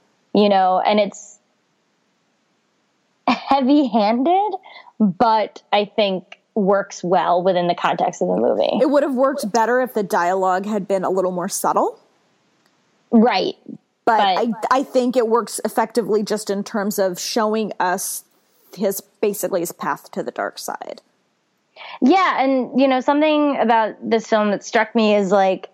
[0.42, 1.38] you know and it's
[3.29, 4.55] heavy-handed
[4.98, 8.83] but I think works well within the context of the movie.
[8.83, 11.98] It would have worked better if the dialogue had been a little more subtle.
[13.11, 13.55] Right.
[14.05, 18.24] But, But- I, I think it works effectively just in terms of showing us
[18.77, 21.01] his basically his path to the dark side.
[22.03, 25.70] Yeah, and you know something about this film that struck me is like,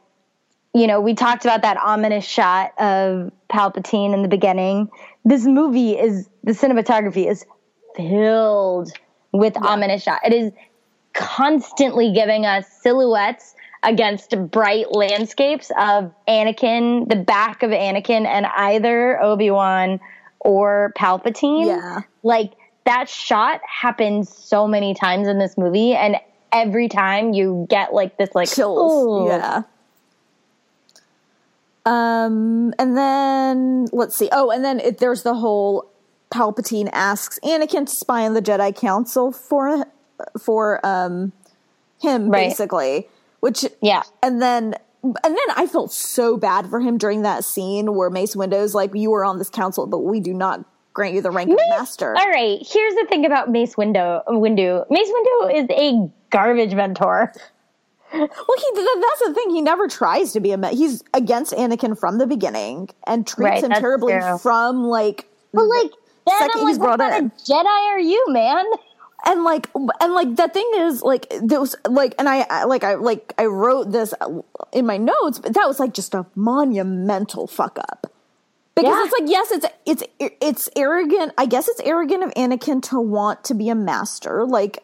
[0.74, 4.90] you know, we talked about that ominous shot of Palpatine in the beginning.
[5.24, 7.46] This movie is the cinematography is
[7.96, 8.92] filled
[9.32, 10.20] with ominous shot.
[10.24, 10.52] It is
[11.12, 19.22] constantly giving us silhouettes against bright landscapes of Anakin, the back of Anakin, and either
[19.22, 20.00] Obi Wan
[20.40, 22.00] or Palpatine Yeah.
[22.22, 22.52] like
[22.84, 26.16] that shot happens so many times in this movie and
[26.52, 29.06] every time you get like this like Chills.
[29.06, 29.62] "Ooh." Yeah.
[31.86, 34.28] Um, and then let's see.
[34.32, 35.90] Oh, and then it, there's the whole
[36.32, 39.86] Palpatine asks Anakin to spy on the Jedi Council for
[40.40, 41.32] for um
[42.00, 42.48] him Right.
[42.48, 43.08] basically,
[43.40, 47.94] which yeah and then and then I felt so bad for him during that scene
[47.94, 51.20] where Mace Windu's like you were on this council, but we do not grant you
[51.20, 52.16] the rank of master.
[52.16, 54.24] All right, here's the thing about Mace Windu.
[54.28, 54.88] Windu.
[54.90, 57.32] Mace Windu is a garbage mentor.
[58.48, 59.50] Well, he that's the thing.
[59.50, 60.56] He never tries to be a.
[60.58, 64.38] Me- he's against Anakin from the beginning and treats Right, him terribly true.
[64.38, 65.28] from like.
[65.52, 65.70] But mm-hmm.
[65.70, 65.92] like,
[66.26, 67.26] then second I'm he's like, what brought kind in.
[67.26, 68.64] of Jedi are you, man?
[69.26, 69.68] and like
[70.00, 73.46] and like the thing is like those like and I, I like I like I
[73.46, 74.40] wrote this uh,
[74.72, 78.12] in my notes, but that was like just a monumental fuck up.
[78.74, 79.04] Because Yeah.
[79.04, 80.02] it's like yes, it's it's
[80.40, 81.32] it's arrogant.
[81.38, 84.44] I guess it's arrogant of Anakin to want to be a master.
[84.44, 84.82] Like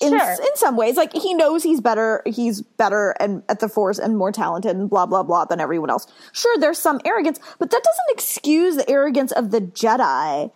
[0.00, 0.30] in Sure.
[0.32, 2.22] in some ways, like he knows he's better.
[2.26, 5.90] He's better and at the Force and more talented and blah blah blah than everyone
[5.90, 6.06] else.
[6.32, 10.50] Sure, there's some arrogance, but that doesn't excuse the arrogance of the Jedi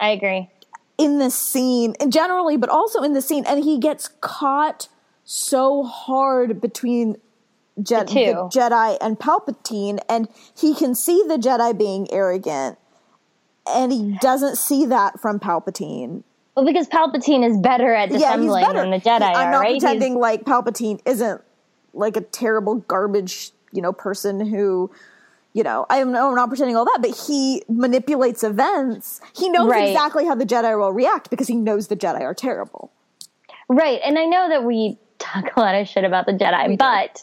[0.00, 0.48] I agree.
[0.96, 4.88] in this scene and generally but also in the scene and he gets caught
[5.24, 7.16] so hard between
[7.82, 10.26] Je- The the jedi and palpatine and
[10.58, 12.76] he can see the jedi being arrogant
[13.68, 16.22] and he doesn't see that from palpatine
[16.58, 19.70] Well, because Palpatine is better at yeah dissembling better than the Jedi i'm not right?
[19.74, 21.40] He's- pretending like palpatine isn't
[21.94, 24.90] like a terrible garbage you know person who
[25.52, 29.90] you know i'm, I'm not pretending all that but he manipulates events he knows Right.
[29.90, 32.90] exactly how the jedi will react because he knows the jedi are terrible
[33.68, 34.00] Right.
[34.02, 36.76] And I know that we talk a lot of shit about the Jedi, do.
[36.78, 37.22] but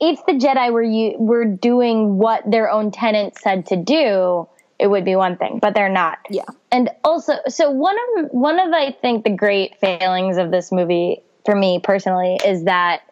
[0.00, 4.86] if the Jedi were you were doing what their own tenants said to do, it
[4.86, 6.18] would be one thing, but they're not.
[6.30, 6.44] Yeah.
[6.74, 11.22] And also, so one of one of I think the great failings of this movie
[11.44, 13.02] for me personally is that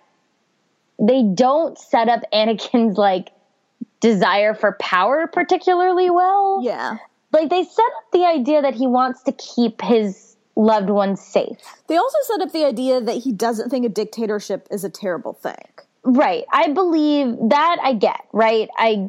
[0.99, 3.31] they don't set up Anakin's like
[4.01, 6.97] desire for power particularly well yeah
[7.33, 11.57] like they set up the idea that he wants to keep his loved ones safe.
[11.87, 15.35] They also set up the idea that he doesn't think a dictatorship is a terrible
[15.35, 15.55] thing.
[16.03, 16.45] Right.
[16.53, 18.69] I believe that I get, right?
[18.77, 19.09] I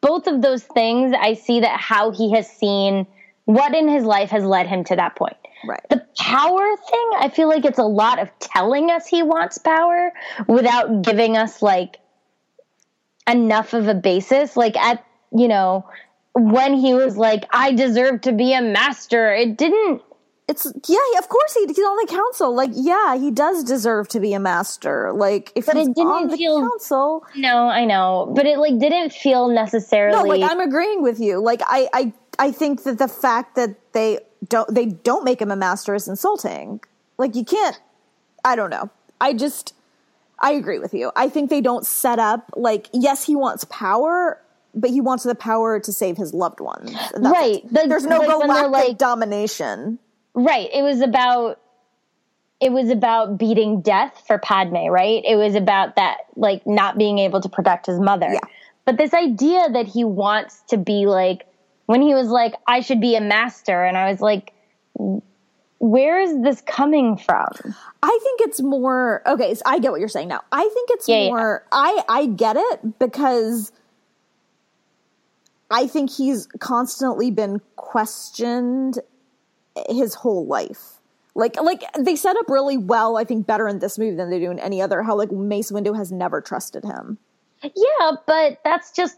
[0.00, 3.06] both of those things I see that how he has seen
[3.44, 5.36] what in his life has led him to that point.
[5.66, 5.80] Right.
[5.90, 10.12] The power thing, I feel like it's a lot of telling us he wants power
[10.48, 11.98] without giving us like
[13.28, 14.56] enough of a basis.
[14.56, 15.88] Like at, you know,
[16.34, 20.02] when he was like, I deserve to be a master, it didn't
[20.48, 22.54] It's yeah, of course he, he's on the council.
[22.54, 25.12] Like, yeah, he does deserve to be a master.
[25.12, 28.58] Like, if But he's it didn't on the feel- council, No, I know, but it
[28.58, 31.40] like didn't feel necessarily no, like I'm agreeing with you.
[31.40, 34.18] Like, I, I, I think that the fact that they
[34.48, 36.80] don't, they don't make him a master is insulting.
[37.18, 37.78] Like, you can't.
[38.44, 38.90] I don't know.
[39.20, 39.74] I just,
[40.40, 41.12] I agree with you.
[41.14, 44.38] I think they don't set up like, yes, he wants power.
[44.74, 46.94] But he wants the power to save his loved ones.
[47.14, 47.62] Right.
[47.70, 49.98] Like- There's no like galactic like- domination.
[50.34, 50.70] right.
[50.72, 51.60] It was about.
[52.58, 55.22] It was about beating death for Padme, right?
[55.26, 58.30] It was about that, like not being able to protect his mother.
[58.32, 58.38] Yeah.
[58.86, 61.44] But this idea that he wants to be like,
[61.86, 64.52] when he was like, "I should be a master," and I was like,
[65.78, 67.48] "Where is this coming from?"
[68.02, 69.54] I think it's more okay.
[69.54, 70.40] So I get what you're saying now.
[70.50, 71.28] I think it's Yeah, yeah.
[71.30, 71.66] more.
[71.72, 73.72] I I get it because
[75.70, 78.98] I think he's constantly been questioned
[79.88, 81.00] his whole life.
[81.34, 83.16] Like like they set up really well.
[83.16, 85.02] I think better in this movie than they do in any other.
[85.02, 87.18] How like Mace Windu has never trusted him.
[87.62, 89.16] Yeah, but that's just.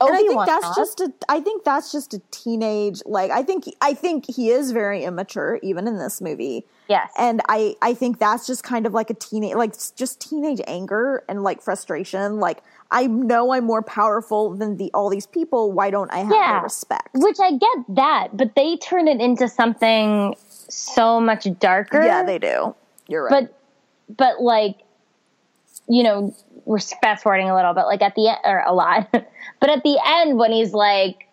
[0.00, 1.12] And oh, I think that's just a.
[1.28, 3.02] I think that's just a teenage.
[3.04, 6.64] Like I think I think he is very immature even in this movie.
[6.88, 7.12] Yes.
[7.16, 11.22] and I I think that's just kind of like a teenage like just teenage anger
[11.28, 12.40] and like frustration.
[12.40, 15.70] Like I know I'm more powerful than the all these people.
[15.70, 16.52] Why don't I have Yeah.
[16.54, 17.10] their respect?
[17.14, 20.34] Which I get that, but they turn it into something
[20.68, 22.02] so much darker.
[22.02, 22.74] Yeah, they do.
[23.06, 23.48] You're right.
[24.08, 24.76] but but like
[25.88, 26.34] you know
[26.64, 29.82] we're fast forwarding a little but like at the end or a lot but at
[29.82, 31.26] the end when he's like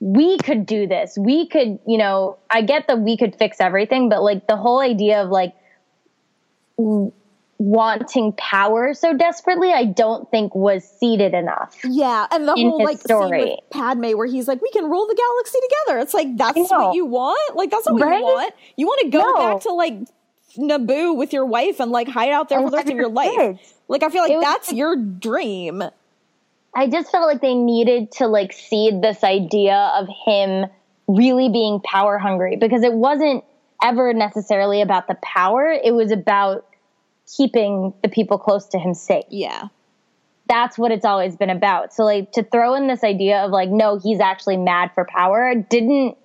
[0.00, 4.08] we could do this we could you know i get that we could fix everything
[4.08, 5.54] but like the whole idea of like
[7.58, 12.96] wanting power so desperately i don't think was seeded enough yeah, and the whole like
[12.96, 13.40] scene story.
[13.50, 16.94] with Padme where he's like, "We can rule the galaxy together." It's like that's what
[16.94, 17.56] you want.
[17.56, 18.18] Like that's what Right?
[18.18, 18.54] you want.
[18.76, 19.34] You want to go No.
[19.36, 19.94] back to like
[20.56, 23.06] Naboo with your wife and like hide out there And for the rest of your
[23.06, 23.36] your life.
[23.36, 23.74] kids.
[23.88, 25.82] Like I feel like was that's your dream.
[26.74, 30.66] I just felt like they needed to like seed this idea of him
[31.08, 33.44] really being power hungry because it wasn't
[33.82, 35.70] ever necessarily about the power.
[35.70, 36.66] It was about
[37.36, 39.24] keeping the people close to him safe.
[39.28, 39.68] Yeah.
[40.48, 41.92] That's what it's always been about.
[41.94, 45.54] So like to throw in this idea of like, no, he's actually mad for power
[45.54, 46.16] didn't,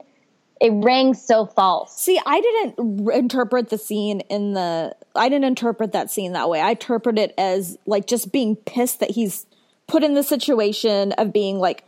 [0.62, 2.00] it rang so false.
[2.00, 4.96] See, I didn't interpret the scene in the.
[5.16, 6.62] I didn't interpret that scene that way.
[6.62, 9.46] I interpret it as like just being pissed that he's
[9.88, 11.84] put in the situation of being like,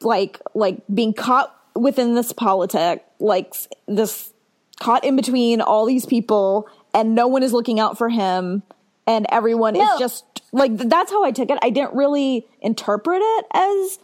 [0.00, 3.54] like, like being caught within this politic, like
[3.88, 4.32] this
[4.78, 8.62] caught in between all these people, and no one is looking out for him,
[9.06, 9.94] and everyone No.
[9.94, 11.58] is just like that's how I took it.
[11.62, 13.98] I didn't really interpret it as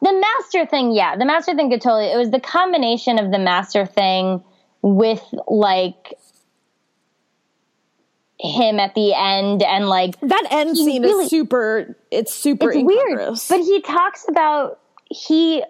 [0.00, 2.12] The master thing, yeah, the master thing could totally.
[2.12, 4.42] It was the combination of the master thing
[4.82, 6.14] with like
[8.40, 11.96] him at the end and like that end scene really- is super.
[12.10, 13.38] It's super it's weird.
[13.48, 14.78] But he talks about
[15.10, 15.64] he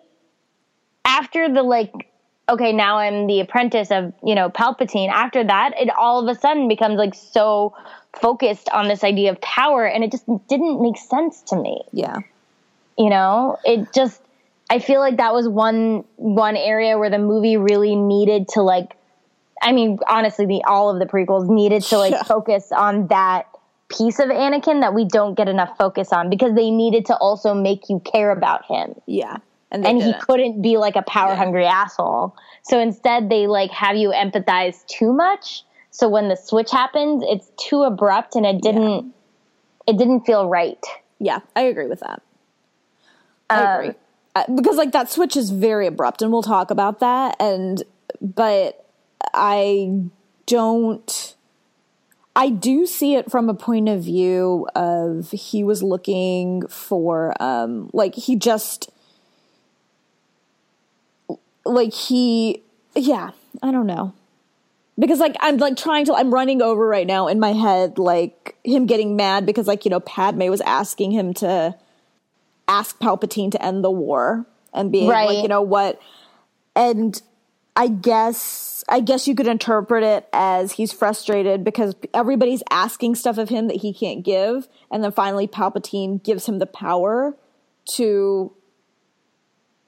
[1.04, 2.08] after the like
[2.48, 5.10] okay, now I'm the apprentice of, you know, Palpatine.
[5.10, 7.74] After that, it all of a sudden becomes like so
[8.20, 11.82] focused on this idea of power and it just didn't make sense to me.
[11.92, 12.16] yeah,
[12.98, 13.58] You know?
[13.64, 14.20] It just
[14.70, 18.96] I feel like that was one one area where the movie really needed to like
[19.62, 22.22] I mean, honestly, the all of the prequels needed to like Yeah.
[22.22, 23.46] focus on that
[23.88, 27.54] piece of Anakin that we don't get enough focus on because they needed to also
[27.54, 28.94] make you care about him.
[29.06, 29.38] yeah,
[29.72, 32.36] and And he couldn't be like a power hungry asshole.
[32.64, 35.64] So instead they like have you empathize too much.
[35.90, 39.12] So when the switch happens, it's too abrupt and it didn't
[39.86, 40.84] it didn't feel right.
[41.18, 42.22] Yeah, I agree with that.
[43.50, 43.94] I Um, agree
[44.34, 47.36] uh, because like that switch is very abrupt, and we'll talk about that.
[47.40, 47.82] And
[48.20, 48.84] but
[49.34, 50.02] I
[50.46, 51.34] don't.
[52.36, 57.90] I do see it from a point of view of he was looking for um
[57.92, 58.90] like he just
[61.64, 62.62] like he
[62.94, 63.30] yeah
[63.62, 64.14] I don't know
[64.98, 68.56] because like I'm like trying to I'm running over right now in my head like
[68.64, 71.74] him getting mad because like you know Padme was asking him to
[72.68, 75.26] ask Palpatine to end the war and being Right.
[75.28, 76.00] like you know what
[76.76, 77.20] and
[77.74, 83.38] I guess I guess you could interpret it as he's frustrated because everybody's asking stuff
[83.38, 87.36] of him that he can't give and then finally Palpatine gives him the power
[87.94, 88.52] to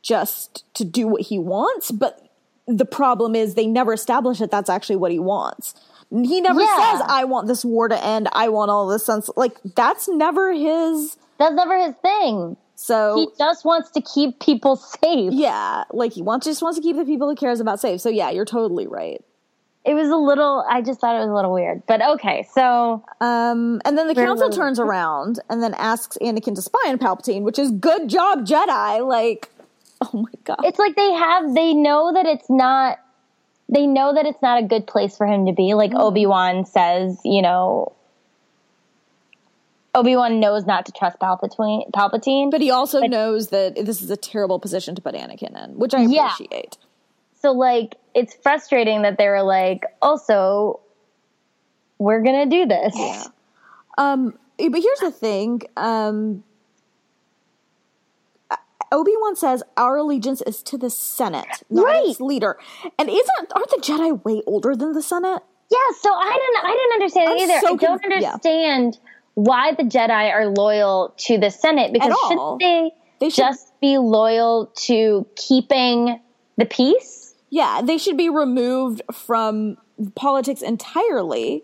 [0.02, 2.26] just to do what he wants but
[2.66, 5.74] the problem is they never establish that that's actually what he wants
[6.10, 6.92] he never Yeah.
[6.98, 10.52] says i want this war to end i want all this sense like that's never
[10.52, 12.56] his That's never his thing.
[12.82, 15.32] So He just wants to keep people safe.
[15.32, 18.08] yeah like he wants just wants to keep the people he cares about safe so
[18.08, 19.22] yeah you're totally right
[19.84, 21.82] It was a little I just thought it was a little weird.
[21.86, 24.62] But okay, so um and then the council little.
[24.62, 29.06] turns around and then asks anakin to spy on palpatine which is good job jedi
[29.06, 29.48] like
[30.02, 32.98] oh my god it's like they have they know that it's not
[33.72, 37.18] they know that it's not a good place for him to be like obi-wan says
[37.24, 37.92] you know
[39.94, 44.16] obi-wan knows not to trust palpatine palpatine but he also knows that this is a
[44.16, 46.32] terrible position to put anakin in which i Yeah.
[46.32, 46.76] appreciate
[47.42, 50.80] so like it's frustrating that they were like also
[51.98, 53.24] we're gonna do this Yeah.
[53.98, 55.60] Um, but here's the thing.
[55.76, 56.42] Um,
[58.92, 62.06] Obi Wan says our allegiance is to the Senate, not Right.
[62.08, 62.58] its leader.
[62.98, 65.42] And isn't aren't the Jedi way older than the Senate?
[65.70, 68.98] yeah so i didn't i didn't understand I'm either so i don't understand.
[69.00, 69.00] yeah.
[69.34, 73.96] Why the jedi are loyal to the senate because shouldn't they, They should- just be
[73.98, 76.20] loyal to keeping
[76.56, 79.76] the peace Yeah, they should be removed from
[80.14, 81.62] politics entirely.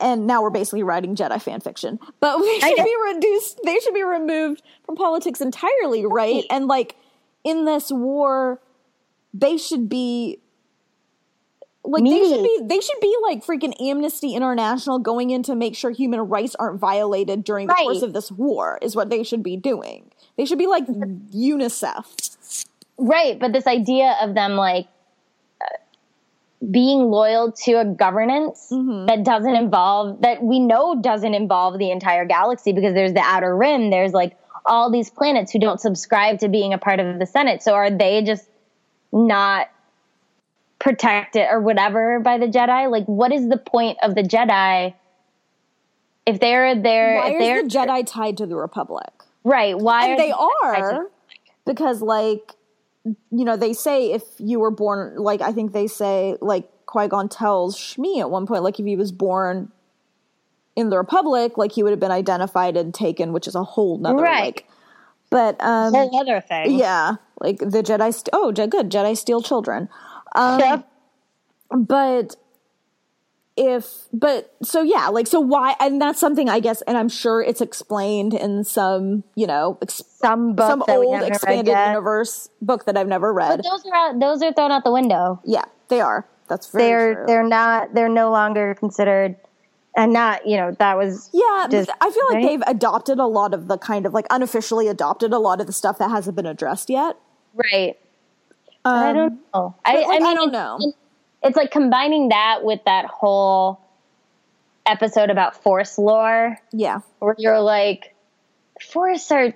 [0.00, 3.60] And now we're basically writing Jedi fan fiction, but they should be reduced.
[3.64, 6.34] They should be removed from politics entirely, right?
[6.34, 6.44] Right.
[6.50, 6.96] And like
[7.44, 8.60] in this war,
[9.32, 10.40] they should be
[11.84, 15.74] like they should be they should be like freaking Amnesty International going in to make
[15.74, 17.82] sure human rights aren't violated during the Right.
[17.84, 20.10] course of this war is what they should be doing.
[20.36, 22.66] They should be like UNICEF.
[22.98, 24.86] Right, but this idea of them like
[25.60, 25.66] uh,
[26.70, 29.06] being loyal to a governance Mm-hmm.
[29.06, 33.56] that doesn't involve that we know doesn't involve the entire galaxy because there's the outer
[33.56, 37.26] rim, there's like all these planets who don't subscribe to being a part of the
[37.26, 37.60] Senate.
[37.62, 38.46] So are they just
[39.12, 39.66] not
[40.82, 42.90] protected or whatever by the Jedi?
[42.90, 44.92] Like what is the point of the Jedi
[46.26, 49.08] if they're there Why if they're is the Jedi tied to the Republic?
[49.44, 51.10] right, why and are they the Jedi tied to- are
[51.64, 52.52] because like
[53.30, 57.28] you know they say if you were born like i think they say like qui-gon
[57.28, 59.72] tells shmi at one point like if he was born
[60.76, 63.98] in the republic like he would have been identified and taken which is a whole
[63.98, 64.40] nother Right.
[64.54, 64.68] like
[65.30, 66.78] but um whole other thing.
[66.78, 69.88] yeah like the jedi st- oh good jedi steal children
[70.34, 70.82] um Yeah.
[71.70, 72.36] but
[73.54, 77.42] if but so yeah like so why and that's something i guess and i'm sure
[77.42, 82.96] it's explained in some you know ex- Some book some old expanded universe book that
[82.96, 85.38] i've never read But those are out, those are thrown out the window.
[85.44, 87.24] yeah they are that's very They're true.
[87.26, 89.36] they're not they're no longer considered
[89.98, 92.46] and not you know that was yeah just- i feel like right?
[92.48, 95.74] they've adopted a lot of the kind of like unofficially adopted a lot of the
[95.74, 97.16] stuff that hasn't been addressed yet
[97.54, 97.98] right.
[98.84, 99.74] I don't um, know.
[99.84, 100.92] I, like, I mean, I don't it's- know.
[101.44, 103.80] It's like combining that with that whole
[104.86, 107.00] episode about force lore, Yeah.
[107.18, 108.14] where you're like,
[108.80, 109.52] force are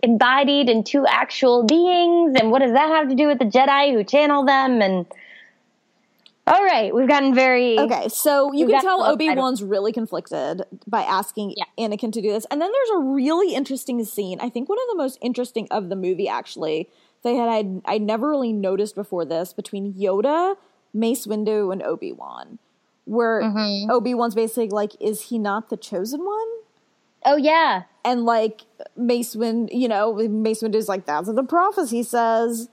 [0.00, 3.92] embodied in two actual beings, and what does that have to do with the Jedi
[3.92, 4.80] who channel them?
[4.80, 5.06] And
[6.46, 11.02] all right, we've gotten very Okay, so you can tell Obi Wan's really conflicted by
[11.02, 11.64] asking Yeah.
[11.88, 12.46] Anakin to do this.
[12.50, 14.38] And then there's a really interesting scene.
[14.40, 16.88] I think one of the most interesting of the movie, actually.
[17.24, 20.56] They had I'd, I'd never really noticed before this between Yoda,
[20.92, 22.58] Mace Windu, and Obi Wan,
[23.06, 23.90] where Mm-hmm.
[23.90, 26.48] Obi Wan's basically like, "Is he not the chosen one?"
[27.26, 28.62] Oh yeah, And like
[28.96, 32.68] Mace Windu, you know, Mace Windu's like, "That's what the prophecy says."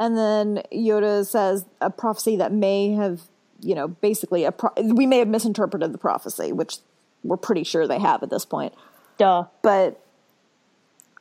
[0.00, 3.20] And then Yoda says a prophecy that may have,
[3.60, 6.78] you know, basically a pro- we may have misinterpreted the prophecy, which
[7.22, 8.72] we're pretty sure they have at this point.
[9.18, 9.44] duh.
[9.62, 10.02] But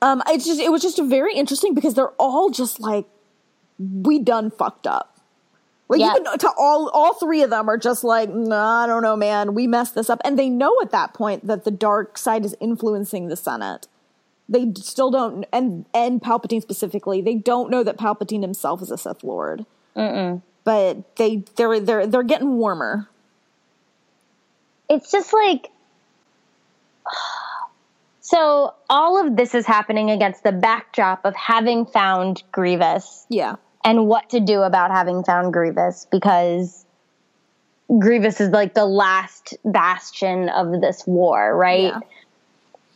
[0.01, 3.05] um, it's just it was just very interesting because they're all just like,
[3.77, 5.17] we done fucked up.
[5.89, 6.11] Like Yeah.
[6.11, 9.53] even to all all three of them are just like, nah, I don't know, man,
[9.55, 12.55] we messed this up, and they know at that point that the dark side is
[12.59, 13.87] influencing the Senate.
[14.47, 18.97] They still don't, and and Palpatine specifically, they don't know that Palpatine himself is a
[18.97, 19.65] Sith Lord.
[20.63, 23.07] But they they're they're they're getting warmer.
[24.89, 25.69] it's just like
[28.29, 34.07] so all of this is happening against the backdrop of having found Grievous Yeah, and
[34.07, 36.85] what to do about having found Grievous because
[37.97, 41.93] Grievous is like the last bastion of this war, right?
[41.93, 41.99] Yeah.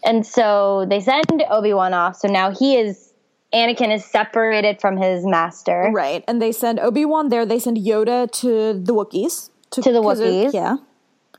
[0.06, 2.18] And so they send Obi-Wan off.
[2.18, 3.12] So now he is
[3.54, 5.90] Anakin is separated from his master.
[5.94, 6.24] right.
[6.28, 7.46] And they send Obi Wan there.
[7.46, 9.50] They send Yoda to the Wookiees.
[9.72, 10.54] To the because of- Wookiees.
[10.54, 10.76] Yeah.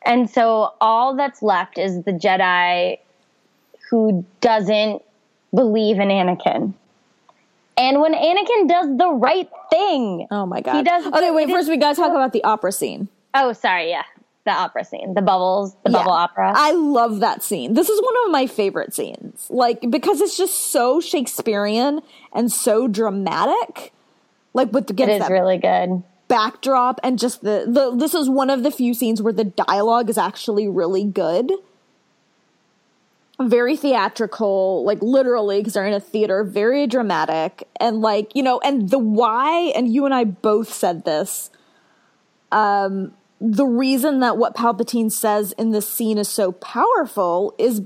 [0.07, 2.99] And so all that's left is the Jedi
[3.95, 5.03] who doesn't
[5.55, 6.75] believe in Anakin.
[7.77, 10.27] And when Anakin does the right thing.
[10.33, 10.77] Oh my god.
[10.77, 11.49] He does- Okay, wait.
[11.49, 13.07] it First, we gotta talk about the opera scene.
[13.35, 14.03] Oh, sorry, yeah.
[14.47, 15.99] The opera scene, the bubbles, the Yeah.
[15.99, 16.53] bubble opera.
[16.57, 17.75] I love that scene.
[17.75, 19.47] This is one of my favorite scenes.
[19.49, 22.01] Like because it's just so Shakespearean
[22.33, 23.93] and so dramatic.
[24.55, 26.03] Like with the it is really good.
[26.27, 30.11] backdrop and just the, the this is one of the few scenes where the dialogue
[30.11, 31.51] is actually really good.
[33.41, 37.67] Very theatrical, like literally, because they're in a theater, very dramatic.
[37.81, 41.51] And like, you know, and the why, and you and I both said this.
[42.53, 47.83] Um, the reason that what Palpatine says in this scene is so powerful is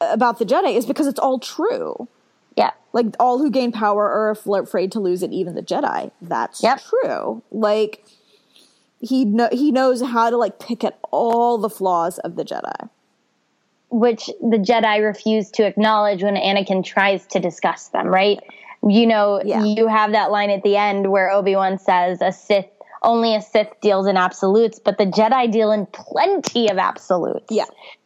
[0.00, 2.08] about the Jedi is because it's all true
[2.56, 2.70] Yeah.
[2.92, 6.62] like all who gain power are af- afraid to lose it even the jedi that's
[6.62, 6.80] Yep.
[6.82, 8.04] true like
[9.00, 12.88] he kno- he knows how to like pick at all the flaws of the jedi
[13.90, 18.38] Which the Jedi refuse to acknowledge when Anakin tries to discuss them, right?
[18.86, 19.64] You know, Yeah.
[19.64, 22.66] you have that line at the end where Obi-Wan says a Sith
[23.02, 27.46] only a Sith deals in absolutes, but the Jedi deal in plenty of absolutes.
[27.50, 27.64] Yeah.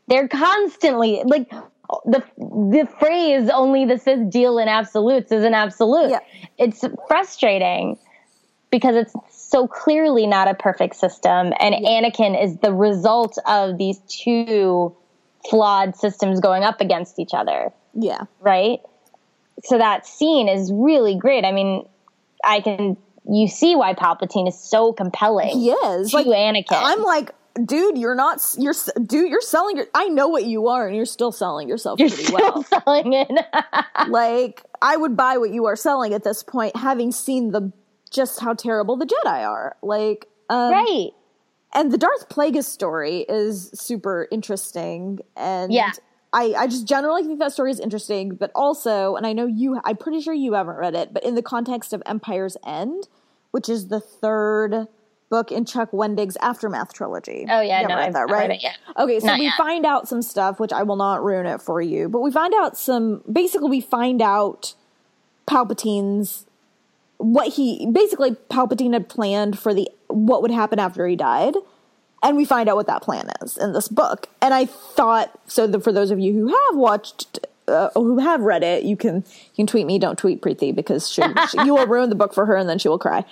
[0.09, 1.51] They're constantly like
[2.05, 6.11] the the phrase only the Sith deal in absolutes is an absolute.
[6.11, 6.21] Yeah.
[6.59, 7.99] It's frustrating
[8.71, 13.99] because it's so clearly not a perfect system and Anakin is the result of these
[14.09, 14.97] two
[15.49, 18.81] flawed systems going up against each other, yeah right?
[19.65, 21.45] So that scene is really great.
[21.45, 21.87] I mean,
[22.45, 22.97] I can
[23.29, 25.51] you see why Palpatine is so compelling.
[25.51, 26.65] he is to like Anakin.
[26.73, 27.31] i'm like
[27.65, 28.75] dude you're not you're
[29.07, 32.09] dude you're selling your i know what you are and you're still selling yourself You're
[32.09, 33.29] pretty still well selling it.
[34.09, 37.71] like i would buy what you are selling at this point having seen the
[38.11, 41.11] just how terrible the jedi are like um, right.
[41.75, 45.93] And the Darth Plagueis story is super interesting, and Yeah.
[46.35, 49.79] I, I just generally think that story is interesting, but also, and I know you,
[49.85, 53.07] I'm pretty sure you haven't read it, but in the context of Empire's End,
[53.51, 54.87] which is the third
[55.29, 57.45] book in Chuck Wendig's Aftermath trilogy.
[57.51, 58.79] Oh, yeah, You no, I've not read it yet.
[58.99, 59.55] Okay, so Not we yet.
[59.59, 62.55] find out some stuff, which I will not ruin it for you, but we find
[62.55, 63.23] out some.
[63.31, 64.75] Basically, we find out
[65.47, 66.47] Palpatine's
[67.19, 71.55] what he basically Palpatine had planned for the what would happen after he died,
[72.23, 74.29] and we find out what that plan is in this book.
[74.41, 75.67] And I thought so.
[75.67, 77.39] The, for those of you who have watched.
[77.69, 78.83] Uh, who have read it?
[78.83, 79.97] You can you can tweet me.
[79.97, 82.77] Don't tweet Preeti because she, she, you will ruin the book for her, and then
[82.77, 83.25] she will cry.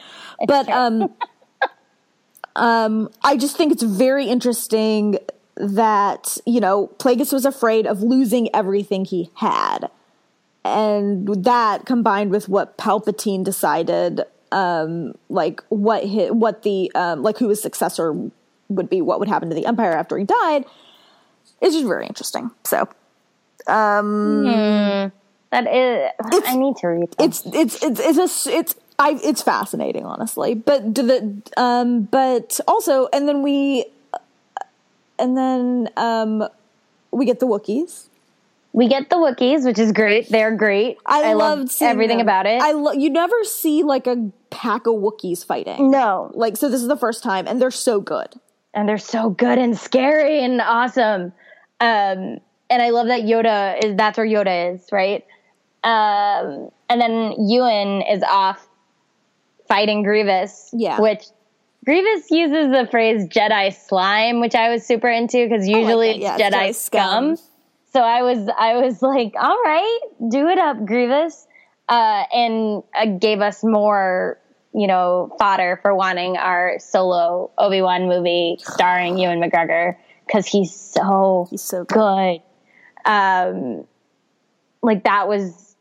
[0.47, 1.13] But um,
[2.55, 5.19] um, I just think it's very interesting
[5.57, 9.91] that you know Plagueis was afraid of losing everything he had,
[10.65, 14.23] and that combined with what Palpatine decided,
[14.53, 18.15] um, like what his, what the um, like who his successor
[18.69, 20.65] would be, what would happen to the Empire after he died,
[21.61, 22.51] is just very interesting.
[22.65, 22.89] So
[23.67, 25.13] um.
[25.51, 26.13] That is
[26.47, 27.25] I need to read that.
[27.25, 30.55] it's it's it's it's a it's I it's fascinating, honestly.
[30.55, 33.87] But do the um, but also, and then we,
[35.19, 36.47] and then um,
[37.11, 38.09] we get the Wookiees.
[38.73, 40.29] We get the Wookiees, which is great.
[40.29, 40.99] They're great.
[41.05, 42.27] I, love loved everything them.
[42.27, 42.63] about it.
[42.63, 45.91] I lo- you never see like a pack of Wookiees fighting.
[45.91, 48.29] no, Like so, this is the first time, and they're so good.
[48.73, 51.33] and they're so good and scary and awesome.
[51.81, 52.39] Um,
[52.71, 55.27] and I love that Yoda is that's where Yoda is, right?
[55.83, 58.65] Um, and then Ewan is off
[59.67, 60.71] fighting Grievous.
[60.73, 61.01] Yeah.
[61.01, 61.25] Which
[61.85, 66.39] Grievous uses the phrase Jedi slime, which I was super into because usually that.
[66.39, 67.37] Yeah, Jedi Jedi scum.
[67.37, 67.47] scum.
[67.93, 69.99] So I was I was like, all right,
[70.31, 71.47] do it up, Grievous.
[71.89, 74.39] Uh, and uh, gave us more,
[74.73, 80.73] you know, fodder for wanting our solo Obi Wan movie starring Ewan McGregor because he's
[80.73, 82.41] so He's so good.
[83.05, 83.11] good.
[83.11, 83.87] Um,
[84.83, 85.75] like that was,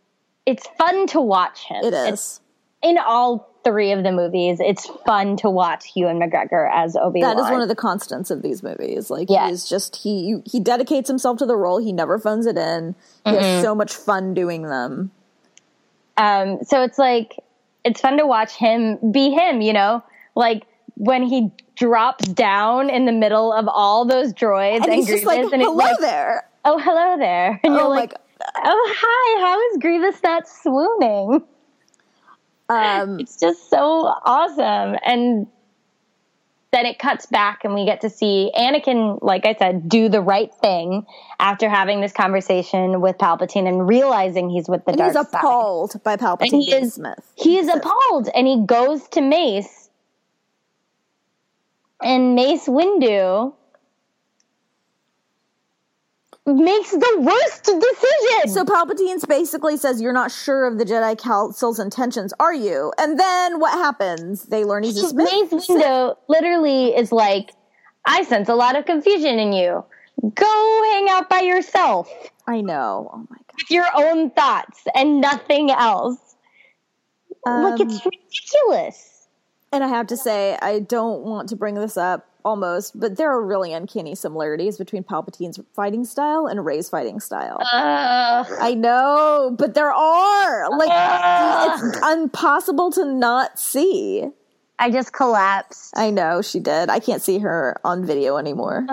[0.48, 1.84] it's fun to watch him.
[1.84, 2.42] It It's-
[2.82, 4.60] in all three of the movies.
[4.60, 7.36] It's fun to watch Ewan McGregor as Obi Wan.
[7.36, 9.10] That is one of the constants of these movies.
[9.10, 11.78] Like he's just he he dedicates himself to the role.
[11.78, 12.96] He never phones it in.
[13.26, 13.42] He Mm-hmm.
[13.44, 15.12] has so much fun doing them.
[16.18, 17.36] Um, so it's like
[17.86, 20.04] it's fun to watch him be him, you know,
[20.36, 20.64] like
[20.96, 25.24] when he drops down in the middle of all those droids And and, he's just
[25.24, 28.14] Grievous, like, and "Hello like, there." oh hello there, and Oh you're my like,
[28.58, 31.42] oh hi, how is Grievous not swooning?
[32.70, 33.82] Um, It's just so
[34.24, 35.48] awesome, and
[36.72, 40.22] then it cuts back, and we get to see Anakin, like I said, do the
[40.22, 41.06] right thing
[41.40, 45.40] after having this conversation with Palpatine and realizing he's with the and dark he's side.
[45.40, 47.34] appalled by Palpatine And he is Sith.
[47.36, 49.90] he is appalled and he goes to Mace
[52.04, 53.54] and Mace Windu
[56.56, 58.54] makes the worst decision.
[58.54, 63.20] So Palpatine's basically says, "You're not sure of the Jedi Council's intentions, are you?" And
[63.20, 64.46] then what happens?
[64.46, 65.14] They learn he's Sith.
[65.14, 67.52] Mace Windu literally is like,
[68.06, 69.84] I sense a lot of confusion in you.
[70.36, 72.10] Go hang out by yourself
[72.50, 73.12] I know.
[73.14, 73.56] Oh my god.
[73.58, 76.18] with your own thoughts and nothing else.
[77.46, 79.28] like Um, it's ridiculous.
[79.72, 83.30] And I have to say, I don't want to bring this up almost, but there
[83.30, 87.60] are really uncanny similarities between Palpatine's fighting style and Rey's fighting style.
[87.62, 88.48] Ugh.
[88.60, 90.70] I know, but there are.
[90.78, 90.90] Like,
[91.82, 94.30] it's impossible to not see.
[94.78, 95.94] I just collapsed.
[95.98, 96.90] I know she did.
[96.90, 98.86] I can't see her on video anymore.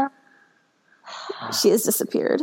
[1.60, 2.42] She has disappeared.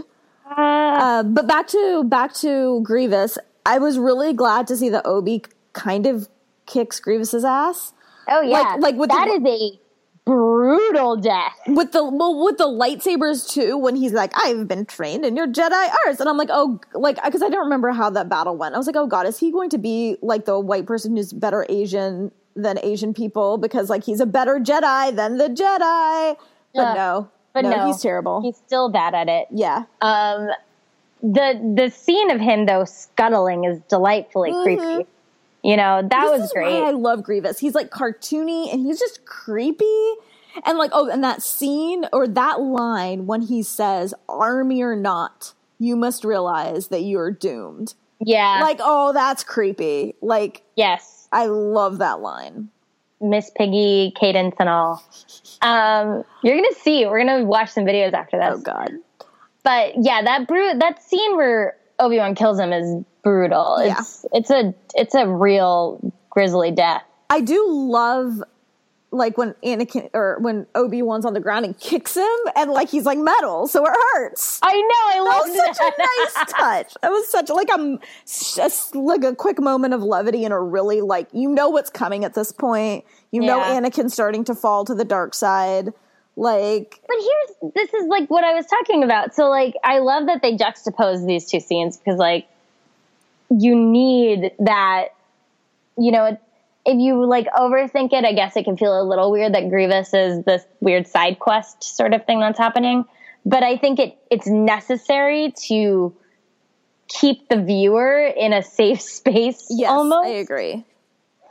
[0.49, 3.37] Uh, but back to back to Grievous.
[3.65, 5.43] I was really glad to see that Obi
[5.73, 6.29] kind of
[6.65, 7.93] kicks Grievous's ass.
[8.29, 9.79] Oh yeah, like with that the- is a
[10.25, 11.53] brutal death.
[11.67, 15.47] with the well with the lightsabers too when he's like i've been trained in your
[15.47, 16.19] jedi arts.
[16.19, 18.73] And i'm like oh like because i don't remember how that battle went.
[18.75, 21.33] I was like oh god is he going to be like the white person who's
[21.33, 23.57] better asian than asian people?
[23.57, 26.37] Because like he's a better jedi than the jedi.
[26.73, 27.29] But no.
[27.53, 28.41] But no, no, he's terrible.
[28.41, 29.47] He's still bad at it.
[29.51, 29.83] yeah.
[30.01, 30.47] Um,
[31.21, 35.05] the the scene of him though scuttling is delightfully creepy.
[35.63, 36.09] You know that.
[36.09, 36.81] This was is great.
[36.81, 37.59] why I love Grievous.
[37.59, 40.13] He's like cartoony and he's just creepy.
[40.65, 45.53] And like, oh, and that scene or that line when he says, army or not,
[45.79, 47.95] you must realize that you are doomed.
[48.19, 50.13] yeah, Like, oh, that's creepy.
[50.21, 52.69] Like, yes, I love that line.
[53.19, 55.03] Miss Piggy cadence and all.
[55.61, 57.05] Um, you're gonna see.
[57.05, 58.49] We're gonna watch some videos after this.
[58.51, 58.91] Oh God.
[59.63, 63.77] But yeah, that bru- that scene where Obi Wan kills him is brutal.
[63.85, 63.99] Yeah.
[63.99, 67.03] It's it's a it's a real grisly death.
[67.29, 68.43] I do love
[69.11, 72.89] like when Anakin or when Obi Wan's on the ground and kicks him and like
[72.89, 74.59] he's like metal, so it hurts.
[74.63, 74.79] I know.
[74.81, 75.93] I That love was such that.
[75.93, 76.93] a nice touch.
[77.03, 81.01] That was such like a just like a quick moment of levity and a really
[81.01, 83.05] like you know what's coming at this point.
[83.31, 83.79] You know Yeah.
[83.79, 85.93] Anakin's starting to fall to the dark side.
[86.35, 89.35] Like But here's this is like what I was talking about.
[89.35, 92.47] So like I love that they juxtapose these two scenes because like
[93.49, 95.09] you need that
[95.97, 96.37] you know
[96.85, 100.13] if you like overthink it, I guess it can feel a little weird that Grievous
[100.13, 103.05] is this weird side quest sort of thing that's happening.
[103.45, 106.15] But I think it it's necessary to
[107.07, 110.85] keep the viewer in a safe space yes, almost I agree.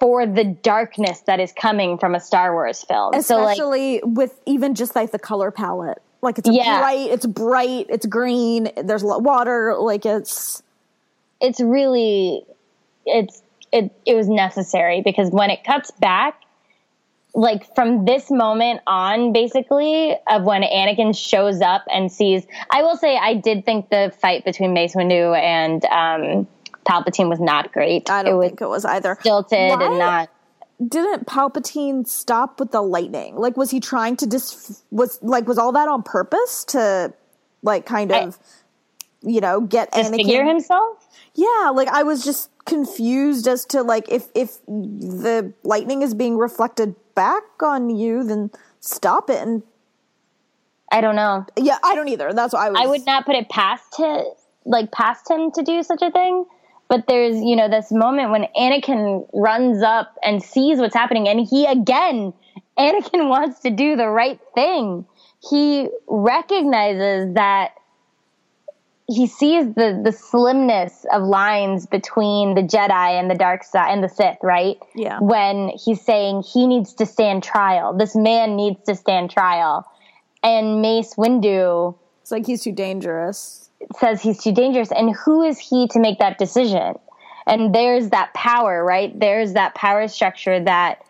[0.02, 3.22] For the darkness that is coming from a Star Wars film.
[3.22, 6.02] so like Especially with even just like the color palette.
[6.22, 6.80] Like it's Yeah.
[6.80, 10.60] bright, it's bright, it's green, there's water, like it's
[11.40, 12.44] it's really
[13.06, 16.34] it's it it was necessary because when it cuts back
[17.32, 22.96] like from this moment on basically of when Anakin shows up and sees I will
[22.96, 26.48] say I did think the fight between Mace Windu and um
[26.88, 28.10] Palpatine was not great.
[28.10, 29.16] I don't it think it was either.
[29.20, 30.30] stilted Why and not.
[30.86, 33.36] Didn't Palpatine stop with the lightning?
[33.36, 34.82] Like, was he trying to dis?
[34.90, 37.12] Was like was all that on purpose to,
[37.62, 38.38] like, kind of,
[39.22, 40.48] you know, get Disfigure Anakin?
[40.48, 41.08] himself?
[41.34, 46.36] Yeah, like I was just confused as to like if if the lightning is being
[46.36, 49.40] reflected back on you, then stop it.
[49.40, 49.62] And
[50.90, 51.46] I don't know.
[51.56, 52.32] yeah, I don't either.
[52.32, 52.80] That's why I was.
[52.82, 54.24] I would not put it past to
[54.64, 56.44] like past him to do such a thing.
[56.92, 61.40] But there's, you know, this moment when Anakin runs up and sees what's happening, and
[61.40, 62.34] he again,
[62.78, 65.06] Anakin wants to do the right thing.
[65.40, 67.70] He recognizes that
[69.08, 74.04] he sees the the slimness of lines between the Jedi and the dark side and
[74.04, 74.76] the Sith, right?
[74.94, 75.18] Yeah.
[75.20, 79.86] When he's saying he needs to stand trial, this man needs to stand trial,
[80.42, 83.61] and Mace Windu It's like he's too dangerous.
[83.98, 86.94] Says he's too dangerous and who is he to make that decision?
[87.46, 89.18] And there's that power right?
[89.18, 91.04] There's that power structure that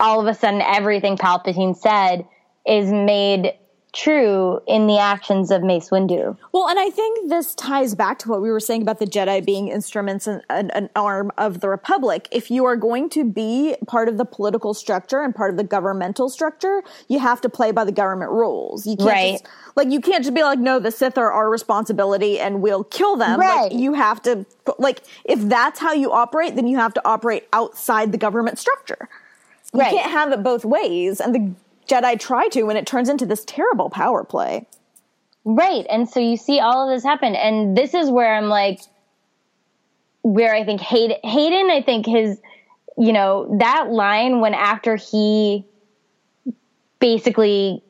[0.00, 2.26] all of a sudden everything palpatine said
[2.66, 3.54] is made
[3.94, 8.28] true in the actions of mace windu Well, and I think this ties back to
[8.28, 11.68] what we were saying about the Jedi being instruments and an, an arm of the
[11.68, 12.28] Republic.
[12.30, 15.64] If you are going to be part of the political structure and part of the
[15.64, 18.86] governmental structure, you have to play by the government rules.
[18.86, 19.32] You can't Right.
[19.32, 22.84] just, like you can't just be like, no, the Sith are our responsibility and we'll
[22.84, 23.38] kill them.
[23.40, 23.70] Right.
[23.70, 24.44] Like you have to
[24.78, 29.08] like if that's how you operate, then you have to operate outside the government structure.
[29.72, 29.90] You Right.
[29.92, 31.52] can't have it both ways, and the
[31.86, 34.66] Jedi try to, and it turns into this terrible power play.
[35.44, 38.80] right and so you see all of this happen and this is where i'm like
[40.22, 42.40] where i think hayden, hayden i think his
[42.96, 45.66] you know that line when after he
[46.98, 47.82] basically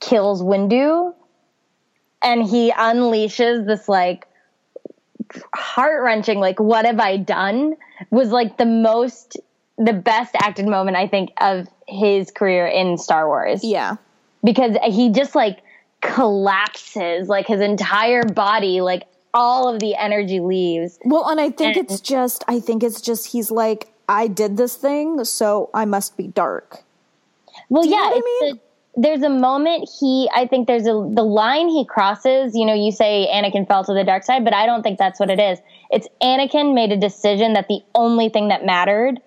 [0.00, 1.14] kills windu
[2.22, 4.26] and he unleashes this like
[5.54, 7.76] heart wrenching, like, what have I done?
[8.10, 9.36] was like the most,
[9.76, 13.62] the best acted moment, I think, of his career in Star Wars.
[13.64, 13.96] Yeah.
[14.44, 15.58] Because he just like
[16.00, 19.02] collapses, like his entire body, like
[19.34, 20.98] all of the energy leaves.
[21.04, 24.56] Well, and I think And- it's just, I think it's just, he's like, I did
[24.56, 26.82] this thing, so I must be dark.
[27.68, 28.54] Well, yeah, I mean?
[28.54, 28.60] the-
[28.96, 32.56] there's a moment he, I think there's a the line he crosses.
[32.56, 35.20] You know, you say Anakin fell to the dark side, but I don't think that's
[35.20, 35.60] what it is.
[35.90, 39.20] It's Anakin made a decision that the only thing that mattered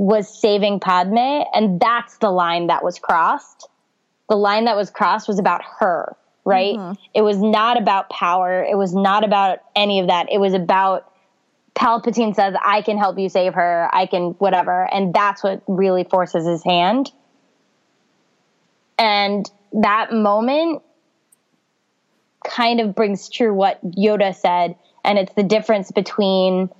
[0.00, 3.68] was saving Padme, and that's the line that was crossed.
[4.30, 6.74] The line that was crossed was about her, right?
[6.74, 7.02] Mm-hmm.
[7.12, 8.64] It was not about power.
[8.64, 10.32] It was not about any of that.
[10.32, 11.12] It was about
[11.74, 13.90] Palpatine says, I can help you save her.
[13.92, 14.88] I can, whatever.
[14.90, 17.12] And that's what really forces his hand.
[18.96, 20.80] And that moment
[22.42, 24.76] kind of brings true what Yoda said.
[25.04, 26.70] And it's the difference between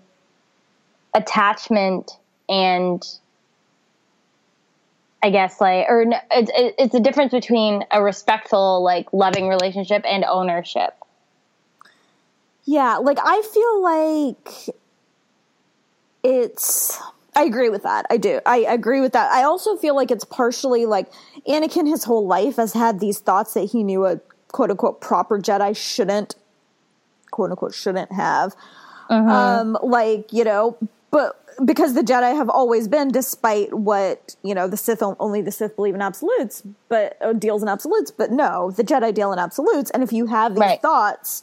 [1.13, 2.13] attachment
[2.51, 3.03] and
[5.23, 10.25] I guess like, or it's, it's a difference between a respectful, like loving relationship and
[10.25, 10.95] ownership.
[12.65, 14.77] Yeah, like I feel like
[16.23, 17.01] it's
[17.35, 18.07] I agree with that.
[18.11, 18.41] I do.
[18.45, 19.31] I agree with that.
[19.31, 21.11] I also feel like it's partially like
[21.47, 25.39] Anakin his whole life has had these thoughts that he knew a quote unquote proper
[25.39, 26.35] Jedi shouldn't
[27.31, 28.55] quote unquote shouldn't have.
[29.09, 30.77] Um like, you know,
[31.11, 35.53] but because the Jedi have always been despite what, you know, the Sith only the
[35.53, 39.39] Sith believe in absolutes, but uh, deals in absolutes, but no, the Jedi deal in
[39.39, 40.83] absolutes and if you have these Right.
[40.83, 41.43] thoughts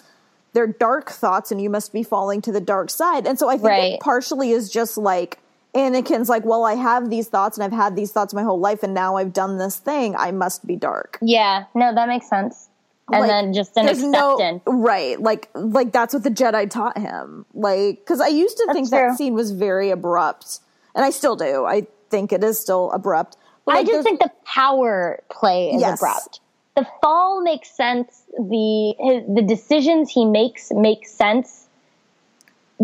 [0.53, 3.27] they're dark thoughts and you must be falling to the dark side.
[3.27, 3.93] And so I think Right.
[3.93, 5.37] it partially is just like
[5.75, 8.81] Anakin's like, well, I have these thoughts and I've had these thoughts my whole life
[8.81, 10.15] and now I've done this thing.
[10.15, 11.19] I must be dark.
[11.21, 12.66] Yeah, no, that makes sense.
[13.09, 15.19] And Like, then just an there's no- right.
[15.21, 17.45] Like, like that's what the Jedi taught him.
[17.53, 18.97] Like, cause I used to That's think true.
[18.99, 20.59] that scene was very abrupt
[20.93, 21.63] and I still do.
[21.65, 23.37] I think it is still abrupt.
[23.65, 25.99] But, I like, just think the power play is Yes.
[26.01, 26.41] abrupt.
[26.75, 28.23] The fall makes sense.
[28.37, 31.65] The his, the decisions he makes make sense.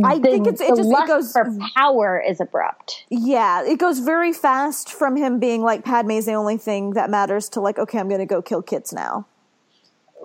[0.03, 3.05] I The- think it's, it just, it goes, for power is abrupt.
[3.09, 7.47] yeah, it goes very fast from him being like, Padme's the only thing that matters
[7.49, 9.25] to like, okay, I'm going to go kill kids now.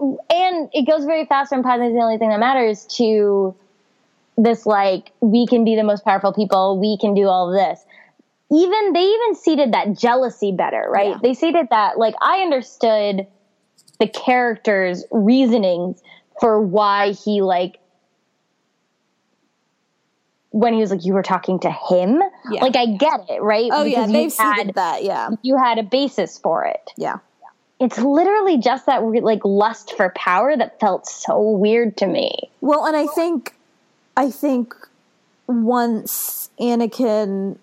[0.00, 3.54] And it goes very fast from Padme's the only thing that matters to
[4.36, 7.84] this like we can be the most powerful people, we can do all of this.
[8.50, 11.10] Even they even seeded that jealousy better, right?
[11.10, 11.18] Yeah.
[11.22, 13.26] They seeded that like I understood
[13.98, 16.00] the character's reasonings
[16.40, 17.78] for why he like
[20.50, 22.22] when he was like you were talking to him.
[22.50, 22.62] Yeah.
[22.62, 23.70] Like I get it, right?
[23.72, 25.04] Oh yeah, Because you they've had, seeded that.
[25.04, 25.30] Yeah.
[25.42, 27.18] You had a basis for it Yeah.
[27.80, 32.50] It's literally just that like lust for power that felt so weird to me.
[32.60, 33.54] Well, and I think,
[34.16, 34.74] I think
[35.46, 37.56] once Anakin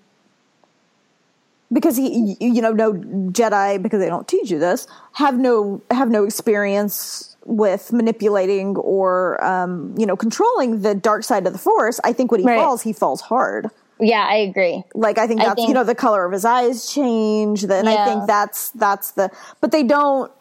[1.73, 6.09] because he you know no Jedi because they don't teach you this have no have
[6.09, 11.99] no experience with manipulating or um, you know controlling the dark side of the Force.
[12.03, 12.59] I think when he Right.
[12.59, 13.69] falls, he falls hard.
[13.99, 14.83] Yeah, I agree.
[14.93, 18.05] Like I think I that's you know the color of his eyes change, and I
[18.05, 19.31] think that's that's the.
[19.61, 20.31] But they don't.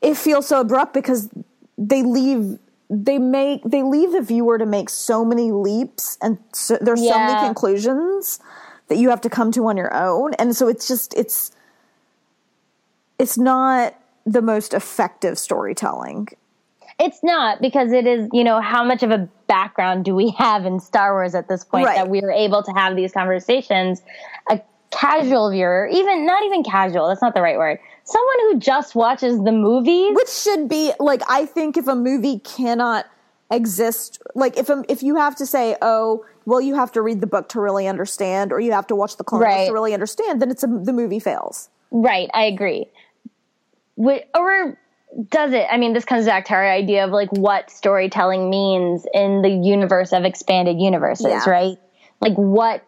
[0.00, 1.28] It feels so abrupt because
[1.76, 2.58] they leave.
[2.88, 7.18] They make they leave the viewer to make so many leaps, and so, there's so
[7.18, 8.40] many conclusions
[8.88, 11.52] that you have to come to on your own, and so it's just it's
[13.18, 13.94] it's not
[14.24, 16.28] the most effective storytelling.
[17.00, 20.66] It's not because it is, you know, how much of a background do we have
[20.66, 21.96] in Star Wars at this point Right.
[21.96, 24.02] that we are able to have these conversations?
[24.50, 27.78] A casual viewer, even not even casual, that's not the right word.
[28.04, 30.14] Someone who just watches the movies.
[30.16, 33.06] which should be like i think if a movie cannot
[33.52, 37.20] exist like if a, if you have to say oh well you have to read
[37.20, 39.66] the book to really understand or you have to watch the clone Right.
[39.68, 42.86] to really understand then it's a, the movie fails Right, I agree.
[44.34, 44.78] Or
[45.30, 45.66] does it?
[45.70, 49.48] I mean, this comes back to our idea of like what storytelling means in the
[49.50, 51.50] universe of expanded universes, Yeah.
[51.50, 51.76] right?
[52.20, 52.84] Like what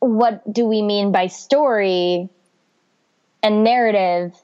[0.00, 2.30] what do we mean by story
[3.42, 4.34] and narrative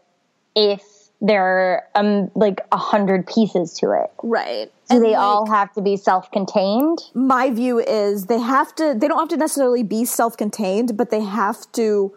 [0.54, 0.82] if
[1.22, 4.10] there are um, like a hundred pieces to it?
[4.22, 6.98] right Do they like, all have to be self-contained?
[7.14, 11.22] my view is they have to they don't have to necessarily be self-contained but they
[11.22, 12.12] have to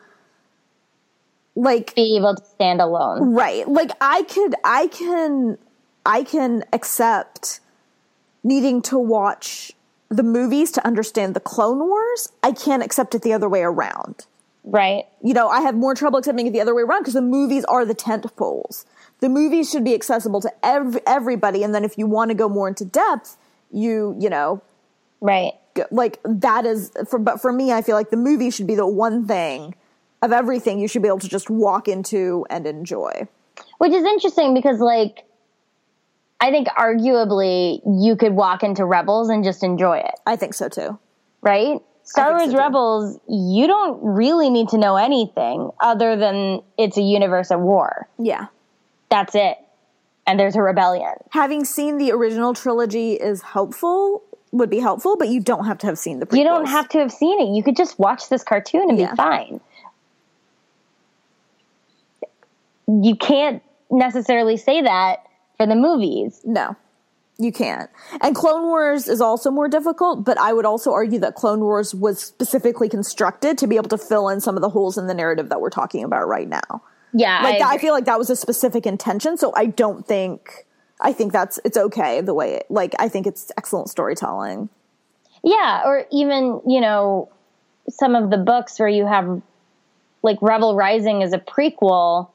[1.59, 3.33] like Be able to stand alone?
[3.33, 3.67] Right.
[3.67, 5.57] Like I could I can
[6.05, 7.59] I can accept
[8.43, 9.71] needing to watch
[10.09, 12.31] the movies to understand the Clone Wars.
[12.41, 14.25] I can't accept it the other way around.
[14.63, 15.05] Right.
[15.23, 17.63] You know, I have more trouble accepting it the other way around because the movies
[17.65, 18.85] are the tent poles.
[19.19, 22.47] The movies should be accessible to ev- everybody and then if you want to go
[22.49, 23.37] more into depth,
[23.71, 24.61] you, you know,
[25.21, 25.53] Right.
[25.73, 28.75] go- like that is for but for me I feel like the movie should be
[28.75, 29.75] the one thing
[30.21, 33.27] of everything you should be able to just walk into and enjoy.
[33.77, 35.23] Which is interesting because, like,
[36.41, 40.69] I think arguably you could walk into Rebels and just enjoy it, I think so
[40.69, 40.97] too.
[41.41, 41.79] right?
[42.03, 42.57] Star Wars so, too.
[42.57, 48.07] Rebels, you don't really need to know anything other than it's a universe of war.
[48.17, 48.47] Yeah.
[49.09, 49.57] That's it.
[50.25, 51.13] And there's a rebellion.
[51.31, 55.87] having seen the original trilogy is helpful would be helpful but you don't have to
[55.87, 56.37] have seen the prequels.
[56.39, 57.55] You don't have to have seen it.
[57.55, 59.11] You could just watch this cartoon and Yeah.
[59.11, 59.61] be fine.
[62.89, 63.61] You can't
[63.91, 65.23] necessarily say that
[65.57, 66.41] for the movies.
[66.43, 66.75] no
[67.41, 67.89] you can't.
[68.19, 71.95] And clone wars is also more difficult but i would also argue that clone wars
[71.95, 75.13] was specifically constructed to be able to fill in some of the holes in the
[75.13, 76.83] narrative that we're talking about right now.
[77.13, 80.05] Yeah, like I that, I feel like that was a specific intention so i don't
[80.05, 80.65] think
[81.01, 84.69] i think that's it's okay the way it, like i think it's excellent storytelling.
[85.43, 87.29] Yeah, or even, you know,
[87.89, 89.41] some of the books where you have
[90.21, 92.29] like Rebel Rising is a prequel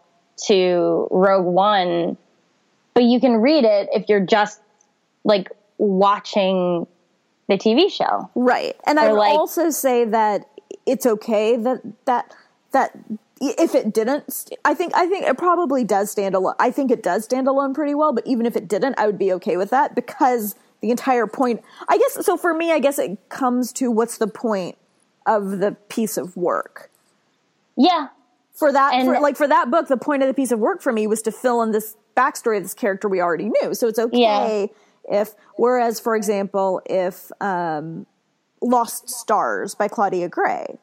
[0.47, 2.16] to Rogue One,
[2.95, 4.61] but you can read it if you're just
[5.24, 6.87] like watching
[7.49, 8.30] the TV show.
[8.35, 8.76] Right.
[8.87, 10.47] And I would like- also say that
[10.87, 12.35] it's okay that that
[12.72, 12.97] that
[13.41, 16.55] if it didn't I think I think it probably does stand alone.
[16.59, 19.18] I think it does stand alone pretty well, but even if it didn't, I would
[19.18, 22.99] be okay with that because the entire point I guess so for me I guess
[22.99, 24.76] it comes to what's the point
[25.26, 26.91] of the piece of work.
[27.76, 28.09] Yeah.
[28.55, 30.80] For that And- for, like for that book, the point of the piece of work
[30.80, 33.74] for me was to fill in this backstory of this character we already knew.
[33.74, 34.70] So it's okay
[35.11, 38.07] if whereas for example, if um
[38.62, 40.78] Lost Stars by Claudia Gray.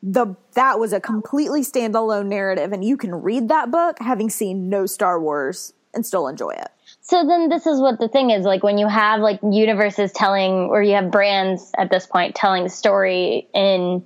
[0.00, 4.68] The that was a completely standalone narrative, and you can read that book having seen
[4.68, 6.68] no Star Wars and still enjoy it.
[7.00, 10.68] So then this is what the thing is like when you have like universes telling
[10.70, 14.04] or you have brands at this point telling the story in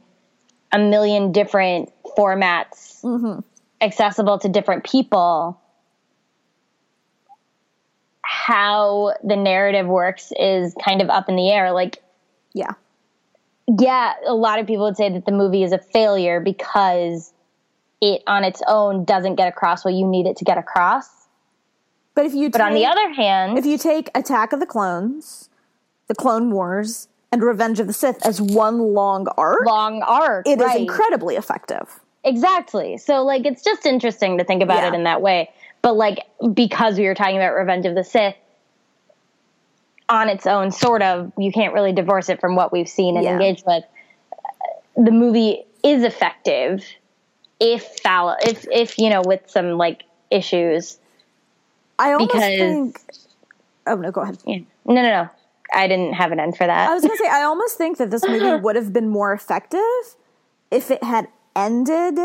[0.73, 3.41] a million different formats mm-hmm.
[3.81, 5.61] accessible to different people
[8.33, 11.73] how the narrative works is kind of up in the air.
[11.73, 12.03] Like
[12.55, 12.73] Yeah,
[13.79, 17.33] yeah a lot of people would say that the movie is a failure because
[18.01, 21.09] it on its own doesn't get across what you need it to get across.
[22.15, 25.49] But if you but on the other hand if you take Attack of the Clones,
[26.09, 30.61] the Clone Wars, and Revenge of the Sith as one long arc, long arc it
[30.61, 30.81] is right.
[30.81, 31.89] incredibly effective.
[32.25, 32.99] Exactly.
[32.99, 34.89] So like it's just interesting to think about Yeah.
[34.89, 35.51] it in that way.
[35.81, 36.21] But like
[36.55, 38.37] because we were talking about Revenge of the Sith
[40.09, 43.25] on its own sort of you can't really divorce it from what we've seen and
[43.25, 43.33] Yeah.
[43.33, 43.85] engaged with.
[44.97, 46.85] The movie is effective
[47.59, 50.99] if fallow if if you know with some like issues
[51.99, 53.01] I almost Because- think.
[53.87, 54.39] Oh no, go ahead.
[54.47, 54.59] Yeah.
[54.85, 55.29] No, no, no.
[55.73, 56.89] I didn't have an end for that.
[56.89, 59.81] I was gonna say, I almost think that this movie would have been more effective
[60.71, 62.19] if it had ended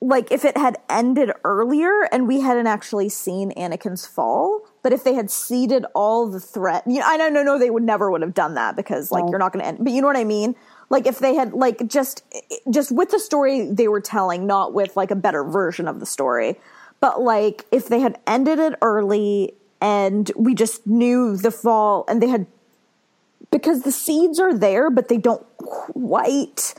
[0.00, 5.02] like if it had ended earlier and we hadn't actually seen Anakin's fall, but if
[5.02, 8.10] they had seeded all the threat, you know, I know, no, no, they would never
[8.10, 9.78] would have done that because like you're not going to end.
[9.80, 10.54] But you know what I mean?
[10.88, 12.22] Like if they had like just
[12.70, 16.06] just with the story they were telling, not with like a better version of the
[16.06, 16.60] story,
[17.00, 22.22] but like if they had ended it early and we just knew the fall and
[22.22, 22.46] they had
[23.50, 26.74] because the seeds are there, but they don't quite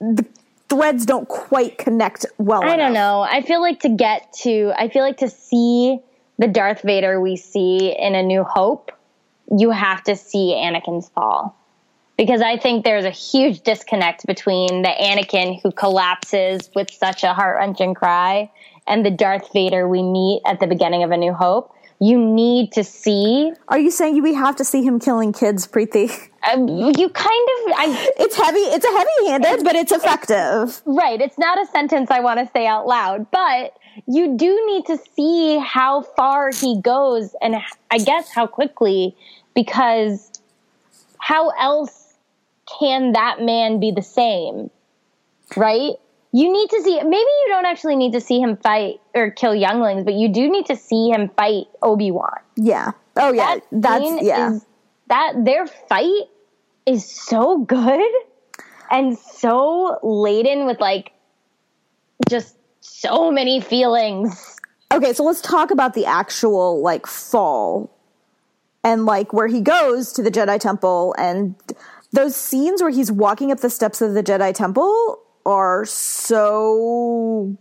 [0.00, 0.24] the
[0.68, 2.64] threads don't quite connect well.
[2.64, 3.20] I don't know.
[3.20, 6.00] I feel like to get to, I feel like to see
[6.38, 8.92] the Darth Vader we see in A New Hope,
[9.56, 11.56] you have to see Anakin's fall.
[12.18, 17.34] Because I think there's a huge disconnect between the Anakin who collapses with such a
[17.34, 18.50] heart wrenching cry
[18.86, 21.74] and the Darth Vader we meet at the beginning of A New Hope.
[21.98, 23.52] You need to see.
[23.68, 26.10] Are you saying we have to see him killing kids, Preeti?
[26.52, 27.72] Um, you kind of.
[27.74, 28.58] I, It's heavy.
[28.60, 30.82] It's a heavy-handed, but it's effective.
[30.84, 31.20] Right.
[31.20, 33.76] It's not a sentence I want to say out loud, but
[34.06, 37.56] you do need to see how far he goes and
[37.90, 39.16] I guess how quickly
[39.54, 40.30] because
[41.18, 42.14] how else
[42.78, 44.70] can that man be the same?
[45.56, 45.94] Right?
[46.36, 49.54] You need to see maybe you don't actually need to see him fight or kill
[49.54, 52.40] younglings, but you do need to see him fight Obi-Wan.
[52.56, 52.90] Yeah.
[53.16, 53.54] Oh yeah.
[53.54, 54.52] That That's scene yeah.
[54.52, 54.66] is-
[55.08, 56.24] that their fight
[56.84, 58.10] is so good
[58.90, 61.12] and so laden with like
[62.28, 64.58] just so many feelings.
[64.92, 67.90] Okay, so let's talk about the actual like fall
[68.84, 71.54] and like where he goes to the Jedi Temple and
[72.12, 77.56] those scenes where he's walking up the steps of the Jedi Temple are so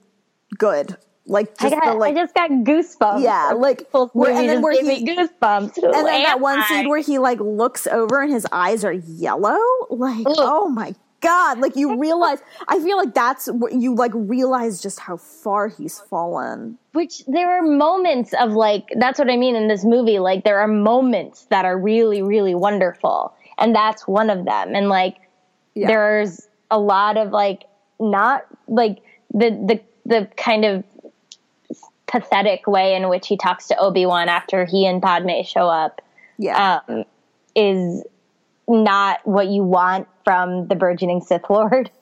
[0.58, 0.98] good.
[1.28, 3.24] Like I just got, the like I just got goosebumps.
[3.24, 5.78] Yeah, like, Full where- and then where he- goosebumps.
[5.78, 6.68] and then that one I?
[6.68, 9.58] scene where he like looks over and his eyes are yellow
[9.90, 10.36] like Ugh.
[10.38, 15.00] oh my god like you realize i feel like that's what you like realize just
[15.00, 19.68] how far he's fallen which there are moments of like that's what I mean in
[19.68, 20.20] this movie.
[20.20, 24.74] Like there are moments that are really, really wonderful, and that's one of them.
[24.76, 25.18] And like
[25.74, 25.88] Yeah.
[25.88, 27.64] there's a lot of like
[28.00, 29.00] not like
[29.34, 30.84] the the the kind of
[32.08, 36.02] pathetic way in which he talks to Obi Wan after he and Padme show up
[36.38, 37.04] yeah um,
[37.56, 38.04] is
[38.68, 41.90] not what you want from the burgeoning Sith Lord.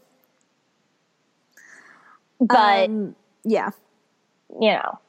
[2.40, 3.16] But Um,
[3.46, 3.70] yeah
[4.60, 5.00] you know,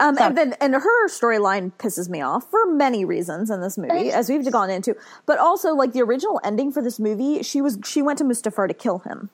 [0.00, 3.78] um, So- and then and her storyline pisses me off for many reasons in this
[3.78, 4.96] movie, as we've gone into.
[5.26, 8.68] But also, like the original ending for this movie, she was she went to Mustafar
[8.68, 9.30] to kill him.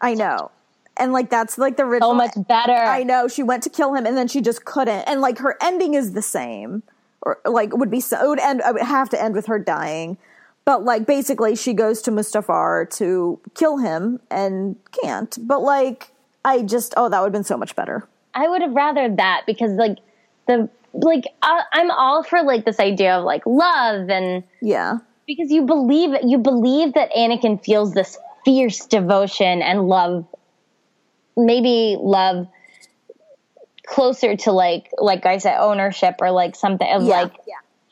[0.00, 0.50] I know,
[0.96, 2.10] and like that's like the original.
[2.10, 2.72] so much better.
[2.72, 5.02] I know she went to kill him and then she just couldn't.
[5.08, 6.82] And like her ending is the same,
[7.22, 8.22] or like would be so.
[8.24, 8.62] It would end.
[8.62, 10.18] I would have to end with her dying.
[10.64, 15.36] But like basically, she goes to Mustafar to kill him and can't.
[15.40, 16.12] But like,
[16.44, 18.06] I just oh, that would have been so much better.
[18.34, 19.98] I would have rather that because like
[20.48, 25.50] the like I, I'm all for like this idea of like love and Yeah, because
[25.50, 30.24] you believe you believe that Anakin feels this fierce devotion and love,
[31.36, 32.46] maybe love
[33.86, 37.22] closer to like like I said ownership or like something of Yeah.
[37.22, 37.32] like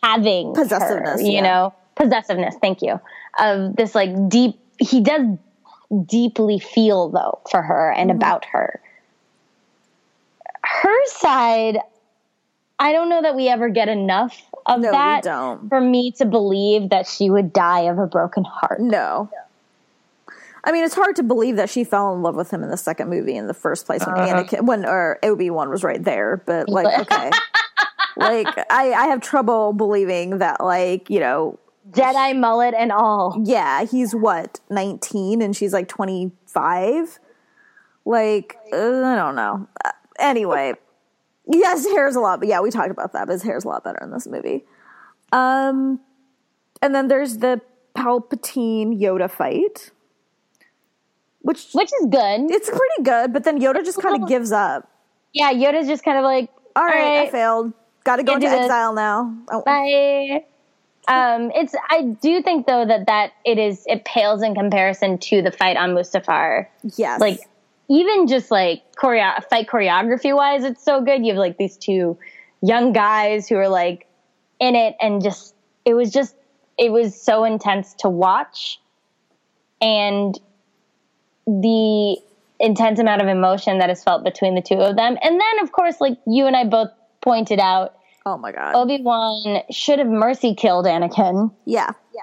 [0.02, 1.40] having Possessiveness, her, you yeah.
[1.42, 2.54] know possessiveness.
[2.62, 3.00] Thank you
[3.38, 4.58] of this like deep.
[4.78, 5.26] He does
[6.06, 8.16] deeply feel though for her and Mm-hmm.
[8.16, 8.80] about her.
[10.62, 11.78] Her side,
[12.78, 15.68] I don't know that we ever get enough of No, that don't.
[15.68, 18.80] for me to believe that she would die of a broken heart.
[18.80, 19.28] no.
[20.66, 22.76] I mean, it's hard to believe that she fell in love with him in the
[22.76, 24.42] second movie in the first place when Uh-huh.
[24.42, 26.42] Anakin, when or Obi Wan was right there.
[26.46, 27.30] But like, okay,
[28.16, 31.58] like I, I have trouble believing that, like, you know,
[31.90, 33.38] Jedi mullet and all.
[33.44, 37.18] yeah, he's what, 19 and she's like 25?
[38.06, 39.68] Like, uh, I don't know.
[39.84, 40.72] Uh, anyway,
[41.46, 43.84] yes, hair's a lot, but yeah, we talked about that, but his hair's a lot
[43.84, 44.64] better in this movie.
[45.30, 46.00] Um,
[46.80, 47.60] and then there's the
[47.94, 49.90] Palpatine Yoda fight,
[51.44, 52.50] which Which is good.
[52.50, 54.90] it's pretty good, but then Yoda just kind of gives up.
[55.32, 57.72] Yeah, Yoda's just kind of like, All right, I failed.
[58.04, 58.60] Got to go into this.
[58.60, 59.34] exile now.
[59.50, 60.44] Oh, bye.
[61.06, 61.74] Um, it's.
[61.90, 63.84] I do think though that that it is.
[63.86, 66.66] It pales in comparison to the fight on Mustafar.
[66.96, 67.20] yes.
[67.20, 67.40] Like
[67.88, 71.24] even just like choreo- fight choreography wise, it's so good.
[71.24, 72.16] You have like these two
[72.62, 74.06] young guys who are like
[74.60, 76.34] in it, and just it was just
[76.78, 78.80] it was so intense to watch,
[79.82, 80.38] and
[81.46, 82.16] the
[82.60, 85.72] intense amount of emotion that is felt between the two of them, and then of
[85.72, 86.90] course like you and I both
[87.20, 87.94] pointed out
[88.26, 88.74] Oh my god.
[88.74, 91.90] Obi Wan should have mercy killed Anakin, yeah.
[92.14, 92.22] Yeah.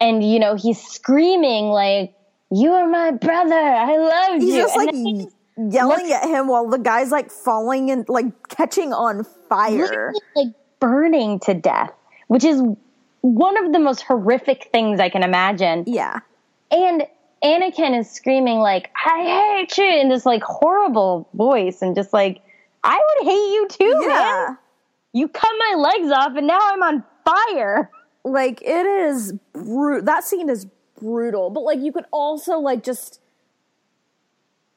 [0.00, 2.12] And you know he's screaming like,
[2.50, 3.54] "You are my brother.
[3.54, 4.46] I love you.
[4.46, 5.28] He's you." just And like then he
[5.76, 10.12] yelling at him while the guy's like falling and like catching on fire.
[10.34, 10.48] like
[10.80, 11.90] burning to death,
[12.28, 12.62] which is
[13.20, 15.84] one of the most horrific things I can imagine.
[15.86, 16.20] Yeah.
[16.70, 17.06] And
[17.42, 19.24] Anakin is screaming like, "I
[19.58, 22.40] hate you!" in this like horrible voice, and just like,
[22.84, 24.08] "I would hate you too, Yeah.
[24.48, 24.58] man.
[25.12, 27.90] You cut my legs off, and now I'm on fire."
[28.24, 30.66] Like it is bru- that scene is
[31.00, 33.20] brutal, but like you could also like just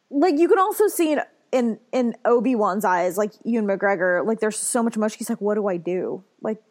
[0.09, 1.20] like you can also see it
[1.51, 5.18] in in Obi-Wan's eyes, like Ewan McGregor, like there's so much emotion.
[5.20, 6.24] He's like, What do I do?
[6.41, 6.62] Like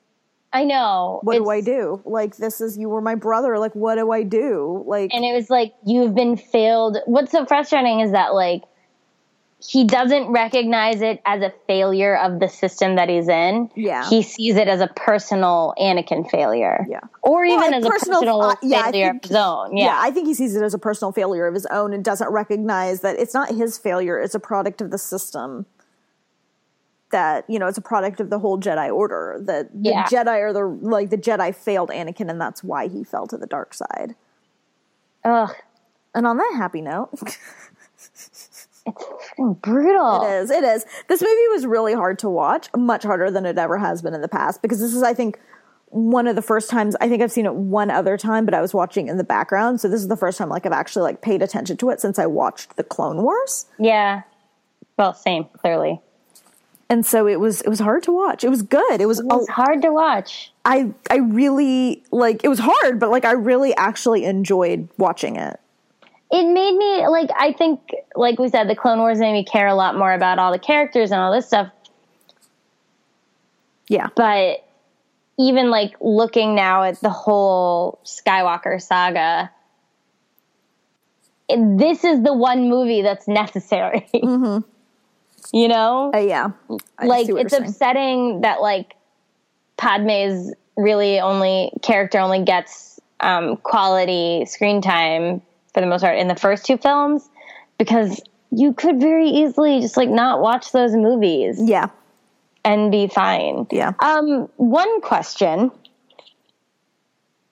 [0.53, 1.20] I know.
[1.22, 2.03] what do I do?
[2.05, 4.82] Like this is you were my brother, like what do I do?
[4.86, 6.98] Like And it was like, you've been failed.
[7.07, 8.62] What's so frustrating is that, like,
[9.62, 13.70] he doesn't recognize it as a failure of the system that he's in.
[13.76, 14.09] Yeah.
[14.09, 16.86] He sees it as a personal Anakin failure.
[16.88, 17.01] Yeah.
[17.22, 19.76] Or even like as a personal uh, yeah, failure think- of his own.
[19.76, 19.98] Yeah.
[19.98, 23.03] I think he sees it as a personal failure of his own and doesn't recognize
[23.03, 25.66] that it's not his failure, it's a product of the system.
[27.11, 29.38] That, you know, it's a product of the whole Jedi order.
[29.42, 30.04] That the Yeah.
[30.04, 33.46] Jedi are the like the Jedi failed Anakin and that's why he fell to the
[33.46, 34.14] dark side.
[35.24, 35.50] Ugh.
[36.14, 37.11] And on that happy note,
[38.86, 40.22] It's brutal.
[40.22, 40.50] It is.
[40.50, 40.84] It is.
[41.08, 44.20] This movie was really hard to watch, much harder than it ever has been in
[44.20, 45.38] the past, because this is, I think,
[45.86, 48.61] one of the first times I think I've seen it one other time, but I
[48.61, 49.80] was watching in the background.
[49.80, 52.18] So this is the first time like I've actually like paid attention to it since
[52.18, 53.66] I watched the Clone Wars.
[53.78, 54.22] Yeah.
[54.96, 56.00] Well, same, clearly.
[56.91, 58.45] And so it was it was hard to watch.
[58.45, 59.01] It was good.
[59.01, 60.53] It was, It's a- hard to watch.
[60.66, 65.59] I I really like it was hard, but like I really actually enjoyed watching it.
[66.30, 69.66] it made me like I think like we said the Clone Wars made me care
[69.68, 71.70] a lot more about all the characters and all this stuff.
[73.88, 74.64] Yeah, But
[75.38, 79.51] even like looking now at the whole Skywalker saga,
[81.49, 84.07] this is the one movie that's necessary.
[84.14, 84.59] Mm-hmm.
[85.53, 86.51] You know, Uh, yeah.
[86.98, 88.94] I like it's upsetting that like
[89.76, 95.42] Padme's really only character only gets um, quality screen time
[95.74, 97.28] for the most part in the first two films
[97.78, 98.20] because
[98.51, 101.88] you could very easily just like not watch those movies Yeah,
[102.64, 103.66] and be fine.
[103.70, 103.92] yeah.
[104.01, 105.70] Um, one question: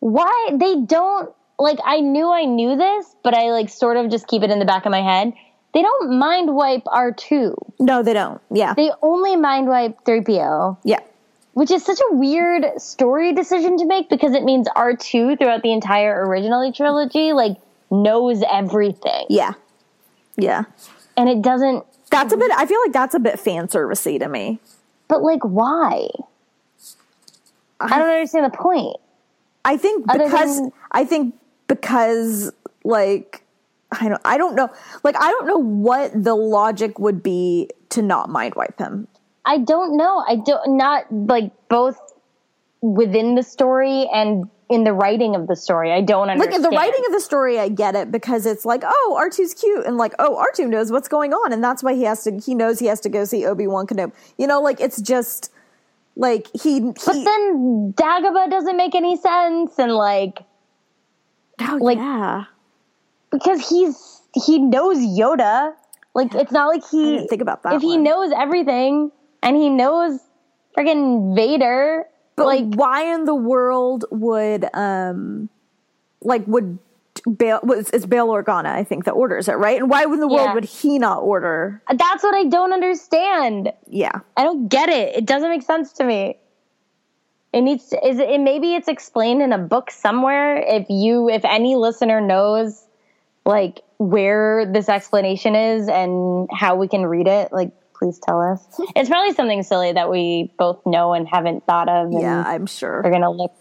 [0.01, 1.79] Why they don't like?
[1.85, 4.65] I knew I knew this, but I like sort of just keep it in the
[4.65, 5.33] back of my head.
[5.75, 7.55] They don't mind wipe R two.
[7.79, 8.41] No, they don't.
[8.51, 11.01] Yeah, They only mind wipe three PO yeah.
[11.53, 15.73] which is such a weird story decision to make because it means R2 throughout the
[15.73, 17.57] entire original trilogy like
[17.91, 19.27] knows everything.
[19.29, 19.53] Yeah.
[20.37, 20.65] Yeah.
[21.17, 24.29] And it doesn't That's a bit I feel like that's a bit fan servicey to
[24.29, 24.61] me.
[25.09, 26.09] but like why?
[27.81, 28.97] I don't understand the point.
[29.65, 31.35] I think Other because than- I think
[31.69, 32.53] because
[32.85, 33.43] like
[33.91, 34.71] I don't I don't know
[35.03, 39.09] like I don't know what the logic would be to not mind wipe him.
[39.45, 40.25] I don't know.
[40.29, 41.99] I don't not like both
[42.83, 45.91] within the story and in the writing of the story.
[45.91, 46.53] I don't understand.
[46.53, 49.55] Like in the writing of the story I get it because it's like oh R2's
[49.55, 52.39] cute and like oh R2 knows what's going on and that's why he has to
[52.39, 54.13] he knows he has to go see Obi-Wan Kenobi.
[54.37, 55.51] You know like it's just
[56.15, 60.41] like he, he but then Dagobah doesn't make any sense and like
[61.61, 62.45] oh, like- yeah.
[63.31, 65.75] Because he's he knows Yoda.
[66.15, 69.57] Like it's not like he I didn't think about that If he knows everything and
[69.57, 70.19] he knows
[70.77, 72.07] friggin' Vader,
[72.37, 75.49] But like why in the world would um
[76.21, 76.79] like would
[77.37, 79.81] Bail was it's Bail Organa, I think, that orders it, right?
[79.81, 80.55] And why in the world Yeah.
[80.55, 81.83] would he not order?
[81.93, 83.73] that's what I don't understand.
[83.89, 84.21] Yeah.
[84.37, 85.17] I don't get it.
[85.17, 86.37] It doesn't make sense to me.
[87.53, 90.57] It needs to is it maybe it's explained in a book somewhere.
[90.59, 92.85] If you if any listener knows
[93.49, 98.65] like where this explanation is and how we can read it, like please tell us.
[98.95, 102.11] It's probably something silly that we both know and haven't thought of.
[102.13, 103.01] And Yeah, I'm sure.
[103.03, 103.53] we're gonna look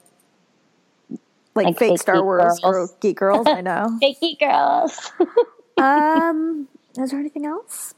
[1.55, 3.97] Like, like fake fake Star geek Wars or geek girls, I know.
[4.03, 5.11] fakey girls.
[5.77, 6.67] um
[6.99, 7.93] is there anything else?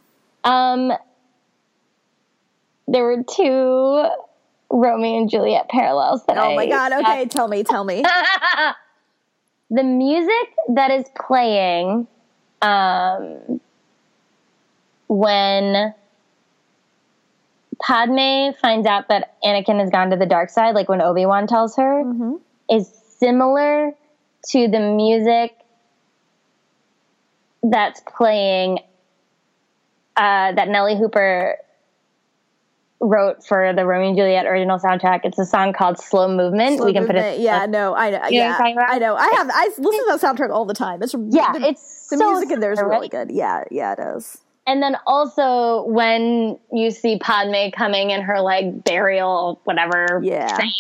[0.46, 0.92] um,
[2.88, 4.06] there were two
[4.72, 8.04] Romeo and Juliet parallels that Oh my I- god, okay, tell me, tell me.
[9.72, 12.08] The music that is playing
[12.62, 13.62] um,
[15.08, 15.94] when
[17.82, 21.48] Padme finds out that Anakin has gone to the dark side, like when Obi Wan
[21.48, 22.04] tells her,
[22.70, 22.88] is
[23.20, 23.94] similar
[24.50, 25.56] to the music
[27.64, 28.80] that's playing
[30.16, 31.58] uh, that Nellee Hooper
[33.02, 35.22] wrote for the Romeo and Juliet original soundtrack.
[35.24, 37.40] It's a song called "Slow Movement." Slow we can put it.
[37.40, 38.18] Yeah, no, I know.
[38.30, 38.90] You know Yeah, I'm talking about?
[38.92, 39.16] I know.
[39.16, 39.50] I have.
[39.54, 41.02] I listen to that soundtrack all the time.
[41.02, 43.12] It's Yeah, the, it's the so music in there is really right?
[43.12, 43.32] good.
[43.32, 44.38] Yeah, yeah, it is.
[44.68, 50.56] And then also when you see Padme coming in her like burial whatever Yeah.
[50.58, 50.72] thing,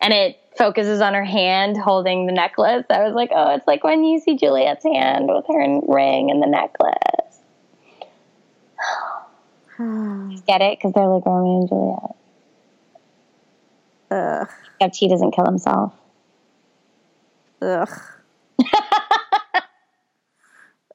[0.00, 2.86] and it focuses on her hand holding the necklace.
[2.88, 6.42] I was like, oh, it's like when you see Juliet's hand with her ring and
[6.42, 7.40] the necklace.
[10.46, 10.78] Get it?
[10.78, 12.16] Because they're like Romeo and Juliet.
[14.10, 14.48] Ugh,
[14.80, 15.92] Except he doesn't kill himself.
[17.60, 18.00] ugh,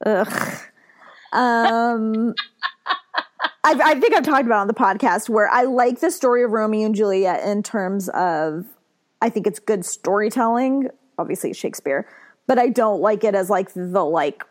[0.06, 0.58] ugh.
[1.34, 2.34] Um,
[3.64, 6.44] I, I think I've talked about it on the podcast where I like the story
[6.44, 8.66] of Romeo and Juliet in terms of
[9.22, 10.90] I think it's good storytelling.
[11.18, 12.08] Obviously, Shakespeare,
[12.48, 14.44] but I don't like it as like the like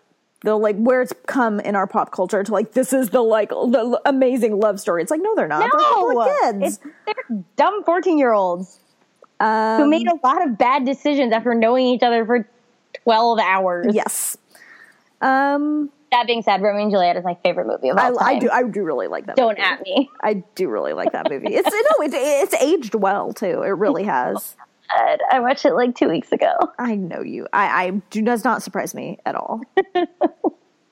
[0.42, 3.50] the like where it's come in our pop culture to like this is the like
[3.50, 5.02] the amazing love story.
[5.02, 5.60] It's like no, they're not.
[5.60, 6.78] No, they're a couple of kids.
[6.78, 8.80] it's they're dumb fourteen-year-olds
[9.40, 12.48] Um, who made a lot of bad decisions after knowing each other for
[13.04, 13.86] twelve hours.
[13.94, 14.36] yes.
[15.20, 18.36] Um, That being said, Romeo and Juliet is my favorite movie of all I, time.
[18.36, 18.50] I do.
[18.50, 19.36] I do really like that.
[19.36, 19.60] Don't movie.
[19.62, 20.10] at me.
[20.22, 21.54] I do really like that movie.
[21.54, 23.62] It's no, it, it's aged well too.
[23.62, 24.56] It really has.
[24.96, 26.52] God, I watched it like two weeks ago.
[26.78, 27.46] I know you.
[27.52, 29.60] I, I do does not surprise me at all.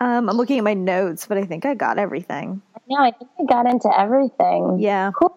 [0.00, 2.62] um, I'm looking at my notes, but I think I got everything.
[2.88, 4.78] No, I think I got into everything.
[4.80, 5.36] Yeah, Cool.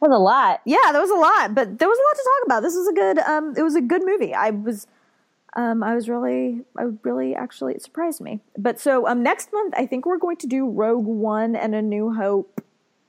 [0.00, 0.60] That was a lot.
[0.64, 2.62] yeah, there was a lot, but there was a lot to talk about.
[2.62, 3.18] This was a good.
[3.18, 4.32] Um, it was a good movie.
[4.32, 4.86] I was.
[5.56, 8.38] Um, I was really, I really actually it surprised me.
[8.56, 11.82] But so um, next month, I think we're going to do Rogue One and A
[11.82, 12.60] New Hope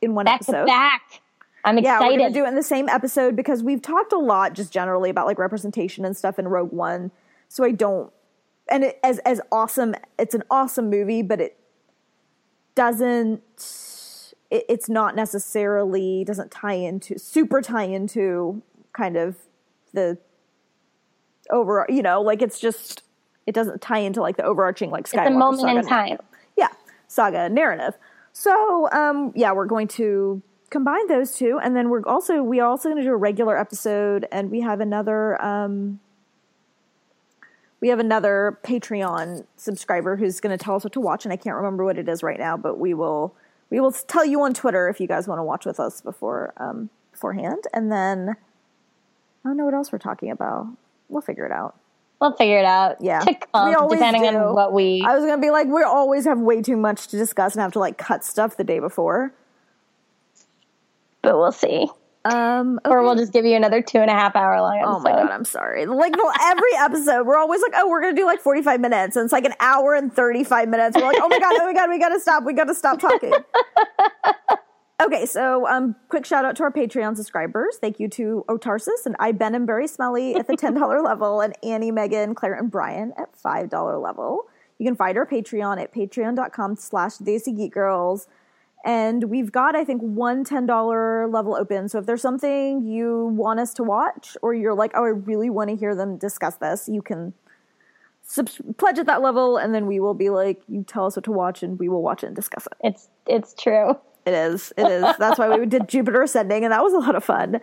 [0.01, 0.61] in one Back episode.
[0.61, 1.22] to back.
[1.64, 2.03] I'm excited.
[2.03, 4.72] Yeah, we're gonna do it in the same episode because we've talked a lot just
[4.72, 7.11] generally about like representation and stuff in Rogue One.
[7.48, 8.11] So I don't,
[8.69, 11.57] and it, as as awesome, it's an awesome movie, but it
[12.76, 13.41] doesn't.
[14.49, 18.61] It, it's not necessarily doesn't tie into super tie into
[18.94, 19.36] kind of
[19.94, 20.18] the
[21.49, 21.86] over.
[21.90, 23.03] You know, like it's just
[23.49, 26.18] it doesn't tie into like the overarching like Skywalker it's a moment saga in time.
[26.56, 26.68] yeah
[27.07, 27.95] saga narrative
[28.31, 32.67] so um yeah we're going to combine those two and then we're also we are
[32.69, 35.99] also going to do a regular episode and we have another um
[37.81, 41.35] we have another patreon subscriber who's going to tell us what to watch and i
[41.35, 43.33] can't remember what it is right now but we will
[43.69, 46.53] we will tell you on twitter if you guys want to watch with us before
[46.57, 50.67] um beforehand and then i don't know what else we're talking about
[51.09, 51.75] we'll figure it out
[52.21, 52.97] We'll figure it out.
[52.99, 53.23] Yeah.
[53.53, 54.37] Come, We always depending do.
[54.37, 55.01] on what we.
[55.07, 57.71] I was gonna be like, we always have way too much to discuss and have
[57.73, 59.31] to like cut stuff the day before.
[61.21, 61.87] But we'll see.
[62.25, 64.95] Um, Or we'll just give you another two and a half hour long episode.
[64.95, 65.85] Oh my god, I'm sorry.
[65.85, 69.23] Like the, every episode, we're always like, oh, we're gonna do like 45 minutes, and
[69.23, 70.97] it's like an hour and 35 minutes.
[70.97, 73.33] We're like, oh my god, oh my god, we gotta stop, we gotta stop talking.
[75.01, 77.77] okay, so um, quick shout out to our Patreon subscribers.
[77.79, 81.55] Thank you to Otarsis and I Ben and Barry Smelly at the $10 level, and
[81.63, 84.43] Annie, Megan, Claire, and Brian at $5 level.
[84.77, 88.27] You can find our Patreon at patreon.com slash Desi Geek Girls.
[88.85, 91.89] And we've got, I think, one $10 level open.
[91.89, 95.49] So if there's something you want us to watch, or you're like, oh, I really
[95.49, 97.34] want to hear them discuss this, you can
[98.23, 101.26] subs- pledge at that level, and then we will be like, you tell us what
[101.26, 102.73] to watch, and we will watch it and discuss it.
[102.81, 103.97] It's it's true.
[104.26, 104.72] It is.
[104.77, 105.03] It is.
[105.18, 107.60] That's why we did Jupiter Ascending, and that was a lot of fun.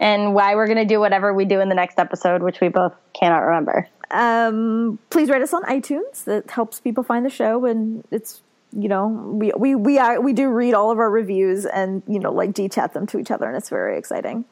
[0.00, 2.94] And why we're gonna do whatever we do in the next episode, which we both
[3.12, 3.88] cannot remember.
[4.10, 6.24] Um, please rate us on iTunes.
[6.24, 8.42] That helps people find the show, and it's
[8.76, 12.18] you know we we we are, we do read all of our reviews and you
[12.18, 14.44] know like chat them to each other, and it's very exciting.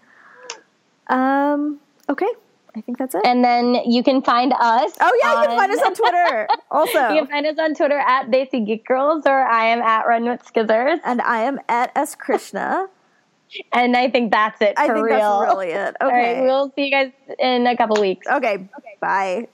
[1.09, 1.81] Um.
[2.09, 2.29] Okay.
[2.75, 3.21] I think that's it.
[3.27, 4.93] And then you can find us.
[4.99, 7.09] oh yeah, you can find us on Twitter also.
[7.11, 10.25] You can find us on Twitter at Desi Geek Girls, or I am at Run
[10.25, 10.99] with Skizzers.
[11.05, 12.87] and I am at S Krishna.
[13.71, 15.41] And I think that's it for I think real.
[15.41, 15.95] that's really it.
[16.01, 16.41] All right, Okay.
[16.41, 18.27] we'll see you guys in a couple weeks.
[18.27, 18.67] okay.
[18.99, 19.49] Bye.